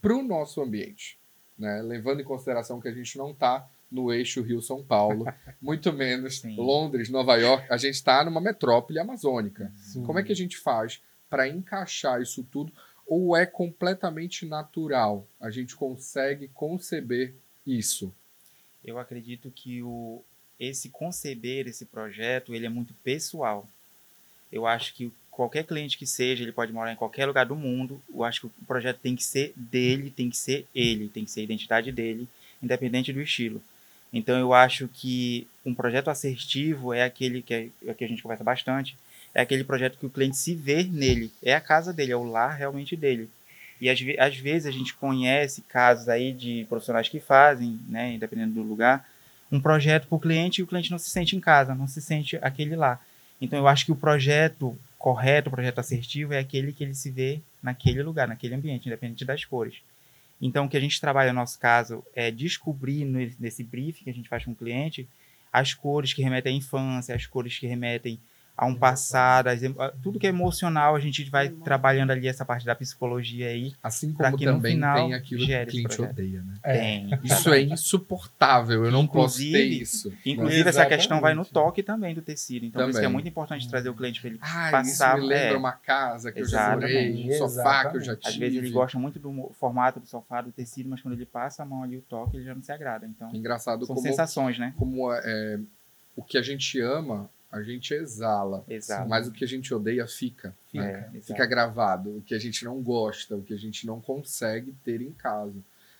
para 0.00 0.14
o 0.14 0.22
nosso 0.22 0.62
ambiente? 0.62 1.18
Né? 1.58 1.82
Levando 1.82 2.20
em 2.20 2.24
consideração 2.24 2.80
que 2.80 2.86
a 2.88 2.92
gente 2.92 3.18
não 3.18 3.32
está 3.32 3.68
no 3.90 4.12
eixo 4.12 4.40
Rio-São 4.40 4.84
Paulo, 4.84 5.24
muito 5.60 5.92
menos 5.92 6.38
Sim. 6.38 6.54
Londres, 6.56 7.10
Nova 7.10 7.36
York. 7.36 7.66
A 7.70 7.76
gente 7.76 7.94
está 7.94 8.24
numa 8.24 8.40
metrópole 8.40 9.00
amazônica. 9.00 9.72
Sim. 9.76 10.04
Como 10.04 10.18
é 10.18 10.22
que 10.22 10.32
a 10.32 10.36
gente 10.36 10.56
faz 10.56 11.02
para 11.28 11.48
encaixar 11.48 12.22
isso 12.22 12.44
tudo? 12.44 12.72
Ou 13.04 13.36
é 13.36 13.44
completamente 13.44 14.46
natural? 14.46 15.26
A 15.40 15.50
gente 15.50 15.74
consegue 15.74 16.46
conceber 16.54 17.34
isso? 17.66 18.14
Eu 18.84 18.98
acredito 18.98 19.50
que 19.50 19.82
o, 19.82 20.22
esse 20.58 20.88
conceber 20.88 21.66
esse 21.66 21.84
projeto, 21.86 22.54
ele 22.54 22.66
é 22.66 22.70
muito 22.70 22.94
pessoal. 23.02 23.68
Eu 24.52 24.66
acho 24.66 24.94
que 24.94 25.12
qualquer 25.30 25.64
cliente 25.64 25.96
que 25.96 26.06
seja, 26.06 26.42
ele 26.42 26.52
pode 26.52 26.72
morar 26.72 26.92
em 26.92 26.96
qualquer 26.96 27.26
lugar 27.26 27.46
do 27.46 27.56
mundo. 27.56 28.02
Eu 28.12 28.24
acho 28.24 28.40
que 28.40 28.46
o 28.46 28.66
projeto 28.66 28.98
tem 28.98 29.16
que 29.16 29.24
ser 29.24 29.52
dele, 29.56 30.10
tem 30.10 30.28
que 30.28 30.36
ser 30.36 30.66
ele, 30.74 31.08
tem 31.08 31.24
que 31.24 31.30
ser 31.30 31.40
a 31.40 31.44
identidade 31.44 31.92
dele, 31.92 32.28
independente 32.62 33.12
do 33.12 33.20
estilo. 33.20 33.62
Então 34.12 34.38
eu 34.38 34.52
acho 34.52 34.88
que 34.88 35.46
um 35.64 35.74
projeto 35.74 36.08
assertivo 36.08 36.92
é 36.92 37.04
aquele 37.04 37.42
que, 37.42 37.54
é, 37.54 37.68
é 37.86 37.94
que 37.94 38.04
a 38.04 38.08
gente 38.08 38.22
conversa 38.22 38.42
bastante, 38.42 38.96
é 39.32 39.40
aquele 39.40 39.62
projeto 39.62 39.98
que 39.98 40.06
o 40.06 40.10
cliente 40.10 40.36
se 40.36 40.54
vê 40.54 40.82
nele, 40.82 41.30
é 41.42 41.54
a 41.54 41.60
casa 41.60 41.92
dele, 41.92 42.12
é 42.12 42.16
o 42.16 42.24
lar 42.24 42.56
realmente 42.56 42.96
dele. 42.96 43.30
E 43.80 43.88
às, 43.88 43.98
às 44.18 44.36
vezes 44.36 44.66
a 44.66 44.70
gente 44.70 44.94
conhece 44.94 45.62
casos 45.62 46.08
aí 46.08 46.32
de 46.32 46.66
profissionais 46.68 47.08
que 47.08 47.20
fazem, 47.20 47.80
né, 47.88 48.16
dependendo 48.18 48.54
do 48.54 48.62
lugar, 48.62 49.08
um 49.50 49.60
projeto 49.60 50.06
para 50.06 50.16
o 50.16 50.20
cliente 50.20 50.60
e 50.60 50.64
o 50.64 50.66
cliente 50.66 50.90
não 50.90 50.98
se 50.98 51.10
sente 51.10 51.34
em 51.34 51.40
casa, 51.40 51.74
não 51.74 51.88
se 51.88 52.00
sente 52.00 52.38
aquele 52.42 52.76
lá. 52.76 53.00
Então 53.40 53.58
eu 53.58 53.66
acho 53.66 53.86
que 53.86 53.92
o 53.92 53.96
projeto 53.96 54.78
correto, 54.98 55.48
o 55.48 55.50
projeto 55.50 55.78
assertivo 55.78 56.34
é 56.34 56.38
aquele 56.38 56.72
que 56.72 56.84
ele 56.84 56.94
se 56.94 57.10
vê 57.10 57.40
naquele 57.62 58.02
lugar, 58.02 58.28
naquele 58.28 58.54
ambiente, 58.54 58.86
independente 58.86 59.24
das 59.24 59.44
cores. 59.44 59.76
Então 60.40 60.66
o 60.66 60.68
que 60.68 60.76
a 60.76 60.80
gente 60.80 61.00
trabalha 61.00 61.32
no 61.32 61.40
nosso 61.40 61.58
caso 61.58 62.04
é 62.14 62.30
descobrir 62.30 63.04
nesse 63.38 63.64
briefing 63.64 64.04
que 64.04 64.10
a 64.10 64.14
gente 64.14 64.28
faz 64.28 64.44
com 64.44 64.52
o 64.52 64.56
cliente 64.56 65.08
as 65.52 65.74
cores 65.74 66.12
que 66.12 66.22
remetem 66.22 66.54
à 66.54 66.56
infância, 66.56 67.14
as 67.14 67.26
cores 67.26 67.58
que 67.58 67.66
remetem 67.66 68.20
a 68.60 68.66
um 68.66 68.74
passado, 68.74 69.48
as 69.48 69.62
em- 69.62 69.74
a- 69.78 69.88
tudo 70.02 70.18
que 70.18 70.26
é 70.26 70.28
emocional, 70.28 70.94
a 70.94 71.00
gente 71.00 71.24
vai 71.30 71.48
trabalhando 71.48 72.10
ali 72.10 72.28
essa 72.28 72.44
parte 72.44 72.66
da 72.66 72.74
psicologia 72.74 73.46
aí. 73.48 73.72
Assim 73.82 74.12
como 74.12 74.36
que 74.36 74.44
no 74.44 74.52
também 74.56 74.72
final 74.74 74.96
tem 75.06 75.14
aquilo 75.14 75.46
que 75.46 75.54
o 75.54 75.66
cliente 75.66 76.02
odeia, 76.02 76.42
né? 76.42 76.54
É. 76.62 76.78
Tem. 76.78 77.18
Isso 77.24 77.54
é 77.54 77.62
insuportável, 77.62 78.84
eu 78.84 78.90
não 78.90 79.06
posso 79.06 79.38
ter 79.38 79.64
isso. 79.64 80.12
Inclusive, 80.26 80.68
essa 80.68 80.84
questão 80.84 81.22
vai 81.22 81.32
no 81.32 81.40
Exatamente. 81.40 81.52
toque 81.66 81.82
também 81.82 82.14
do 82.14 82.20
tecido. 82.20 82.66
Então, 82.66 82.82
por 82.82 82.90
isso 82.90 82.98
que 83.00 83.04
é 83.06 83.08
muito 83.08 83.26
importante 83.26 83.66
trazer 83.66 83.88
o 83.88 83.94
cliente 83.94 84.20
para 84.20 84.28
ele 84.28 84.38
Ah, 84.42 84.68
passar. 84.70 85.16
isso 85.16 85.22
me 85.22 85.28
lembra 85.28 85.54
é, 85.54 85.56
uma 85.56 85.72
casa 85.72 86.30
que 86.30 86.40
eu 86.42 86.46
já 86.46 86.74
morei, 86.74 86.96
Exatamente. 87.30 87.34
um 87.42 87.48
sofá 87.48 87.90
que 87.90 87.96
eu 87.96 88.00
já 88.02 88.14
tive. 88.16 88.28
Às 88.28 88.36
vezes 88.36 88.58
ele 88.58 88.70
gosta 88.70 88.98
muito 88.98 89.18
do 89.18 89.50
formato 89.58 90.00
do 90.00 90.06
sofá, 90.06 90.42
do 90.42 90.52
tecido, 90.52 90.90
mas 90.90 91.00
quando 91.00 91.14
ele 91.14 91.24
passa 91.24 91.62
a 91.62 91.66
mão 91.66 91.82
ali, 91.82 91.96
o 91.96 92.02
toque, 92.02 92.36
ele 92.36 92.44
já 92.44 92.54
não 92.54 92.62
se 92.62 92.72
agrada. 92.72 93.06
Então, 93.06 93.34
Engraçado 93.34 93.86
são 93.86 93.94
como, 93.96 94.06
sensações, 94.06 94.58
né? 94.58 94.74
como 94.76 95.10
é, 95.12 95.58
o 96.14 96.22
que 96.22 96.36
a 96.36 96.42
gente 96.42 96.78
ama, 96.80 97.30
a 97.50 97.62
gente 97.62 97.92
exala. 97.92 98.64
Exato. 98.68 99.08
Mas 99.08 99.26
o 99.26 99.32
que 99.32 99.44
a 99.44 99.48
gente 99.48 99.72
odeia 99.74 100.06
fica. 100.06 100.54
Fica, 100.70 100.84
né? 100.84 101.10
exato. 101.14 101.26
Fica 101.26 101.46
gravado. 101.46 102.18
O 102.18 102.22
que 102.22 102.34
a 102.34 102.38
gente 102.38 102.64
não 102.64 102.80
gosta, 102.82 103.36
o 103.36 103.42
que 103.42 103.52
a 103.54 103.58
gente 103.58 103.86
não 103.86 104.00
consegue 104.00 104.72
ter 104.84 105.00
em 105.02 105.12
casa. 105.12 105.56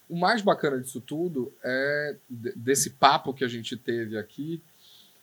O 0.09 0.17
mais 0.17 0.43
bacana 0.43 0.81
disso 0.81 1.01
tudo 1.01 1.53
é 1.63 2.17
de- 2.29 2.53
desse 2.53 2.91
papo 2.91 3.33
que 3.35 3.45
a 3.45 3.49
gente 3.49 3.77
teve 3.77 4.17
aqui 4.19 4.61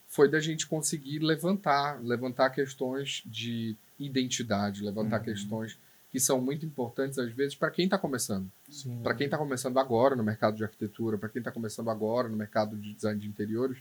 foi 0.08 0.30
da 0.30 0.40
gente 0.40 0.66
conseguir 0.66 1.20
levantar, 1.20 2.02
levantar 2.04 2.50
questões 2.52 3.22
de 3.26 3.76
identidade, 4.00 4.84
levantar 4.84 5.18
Uhum. 5.20 5.24
questões 5.26 5.78
que 6.10 6.20
são 6.22 6.40
muito 6.40 6.66
importantes 6.66 7.20
às 7.20 7.30
vezes 7.34 7.54
para 7.56 7.70
quem 7.70 7.84
está 7.86 7.98
começando. 7.98 8.50
Para 9.04 9.13
quem 9.13 9.26
está 9.26 9.38
começando 9.38 9.78
agora 9.78 10.16
no 10.16 10.24
mercado 10.24 10.56
de 10.56 10.63
arquitetura, 10.63 11.18
para 11.18 11.28
quem 11.30 11.40
está 11.42 11.52
começando 11.52 11.90
agora 11.90 12.30
no 12.30 12.38
mercado 12.38 12.78
de 12.78 12.94
design 12.94 13.20
de 13.20 13.28
interiores 13.28 13.78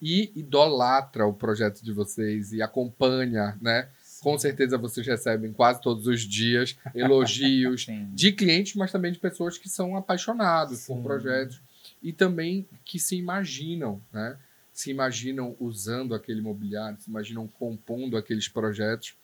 e 0.00 0.32
idolatra 0.34 1.26
o 1.26 1.32
projeto 1.32 1.82
de 1.82 1.92
vocês 1.92 2.52
e 2.52 2.62
acompanha, 2.62 3.58
né? 3.60 3.88
Com 4.20 4.36
certeza 4.38 4.76
vocês 4.76 5.06
recebem 5.06 5.52
quase 5.52 5.80
todos 5.80 6.06
os 6.06 6.22
dias 6.22 6.76
elogios 6.94 7.86
de 8.12 8.32
clientes, 8.32 8.74
mas 8.74 8.90
também 8.90 9.12
de 9.12 9.18
pessoas 9.18 9.56
que 9.56 9.68
são 9.68 9.96
apaixonados 9.96 10.86
por 10.86 10.96
Sim. 10.96 11.02
projetos 11.02 11.60
e 12.02 12.12
também 12.12 12.66
que 12.84 12.98
se 12.98 13.16
imaginam, 13.16 14.00
né? 14.12 14.36
Se 14.72 14.90
imaginam 14.90 15.56
usando 15.58 16.14
aquele 16.14 16.40
mobiliário, 16.40 17.00
se 17.00 17.10
imaginam 17.10 17.48
compondo 17.58 18.16
aqueles 18.16 18.46
projetos. 18.46 19.14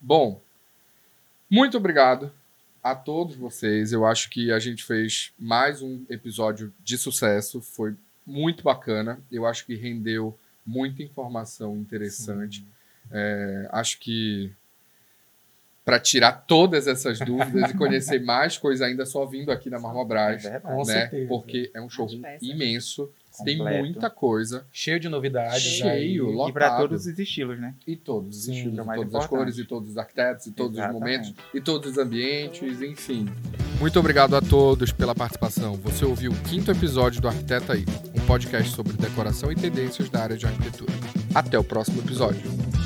Bom, 0.00 0.42
muito 1.48 1.76
obrigado 1.76 2.32
a 2.82 2.94
todos 2.94 3.36
vocês. 3.36 3.92
Eu 3.92 4.04
acho 4.04 4.28
que 4.30 4.50
a 4.52 4.58
gente 4.58 4.84
fez 4.84 5.32
mais 5.38 5.82
um 5.82 6.04
episódio 6.08 6.72
de 6.82 6.98
sucesso. 6.98 7.60
Foi 7.60 7.94
muito 8.28 8.62
bacana. 8.62 9.20
Eu 9.32 9.46
acho 9.46 9.64
que 9.64 9.74
rendeu 9.74 10.38
muita 10.64 11.02
informação 11.02 11.76
interessante. 11.76 12.64
É, 13.10 13.68
acho 13.72 13.98
que 13.98 14.52
para 15.84 15.98
tirar 15.98 16.32
todas 16.46 16.86
essas 16.86 17.18
dúvidas 17.18 17.70
e 17.70 17.74
conhecer 17.74 18.20
mais 18.22 18.58
coisa 18.58 18.84
ainda 18.84 19.06
só 19.06 19.24
vindo 19.24 19.50
aqui 19.50 19.70
na 19.70 19.78
Marmobras, 19.80 20.44
É 20.44 20.60
né? 20.84 20.84
certeza. 20.84 21.28
Porque 21.28 21.70
é 21.72 21.80
um 21.80 21.88
showroom 21.88 22.20
peças. 22.20 22.46
Imenso, 23.42 23.44
tem 23.44 23.58
Completo. 23.58 23.84
muita 23.84 24.10
coisa 24.10 24.66
Cheio 24.72 25.00
de 25.00 25.08
novidades. 25.08 25.62
Cheio, 25.62 26.28
aí. 26.28 26.34
lotado. 26.34 26.50
E 26.50 26.52
para 26.52 26.76
todos 26.76 27.06
os 27.06 27.18
estilos, 27.18 27.58
né? 27.60 27.74
e 27.86 27.96
todos 27.96 28.36
os 28.38 28.44
Sim, 28.44 28.52
estilos, 28.56 28.86
mais 28.86 28.98
todas 29.00 29.14
as 29.14 29.24
importante. 29.24 29.28
cores, 29.38 29.58
e 29.58 29.64
todos 29.64 29.90
os 29.90 29.98
arquitetos, 29.98 30.46
e 30.46 30.52
todos 30.52 30.78
Exatamente. 30.78 30.94
os 30.94 31.28
momentos, 31.28 31.34
e 31.54 31.60
todos 31.60 31.90
os 31.92 31.98
ambientes, 31.98 32.82
enfim. 32.82 33.26
Muito 33.80 33.98
obrigado 33.98 34.34
a 34.34 34.40
todos 34.40 34.90
pela 34.92 35.14
participação. 35.14 35.74
Você 35.76 36.04
ouviu 36.04 36.32
o 36.32 36.36
quinto 36.42 36.70
episódio 36.70 37.20
do 37.20 37.28
Arquiteta 37.28 37.74
aí, 37.74 37.84
um 38.16 38.26
podcast 38.26 38.72
sobre 38.74 38.92
decoração 38.94 39.52
e 39.52 39.54
tendências 39.54 40.08
da 40.10 40.20
área 40.22 40.36
de 40.36 40.46
arquitetura. 40.46 40.92
Até 41.34 41.58
o 41.58 41.64
próximo 41.64 42.00
episódio. 42.00 42.77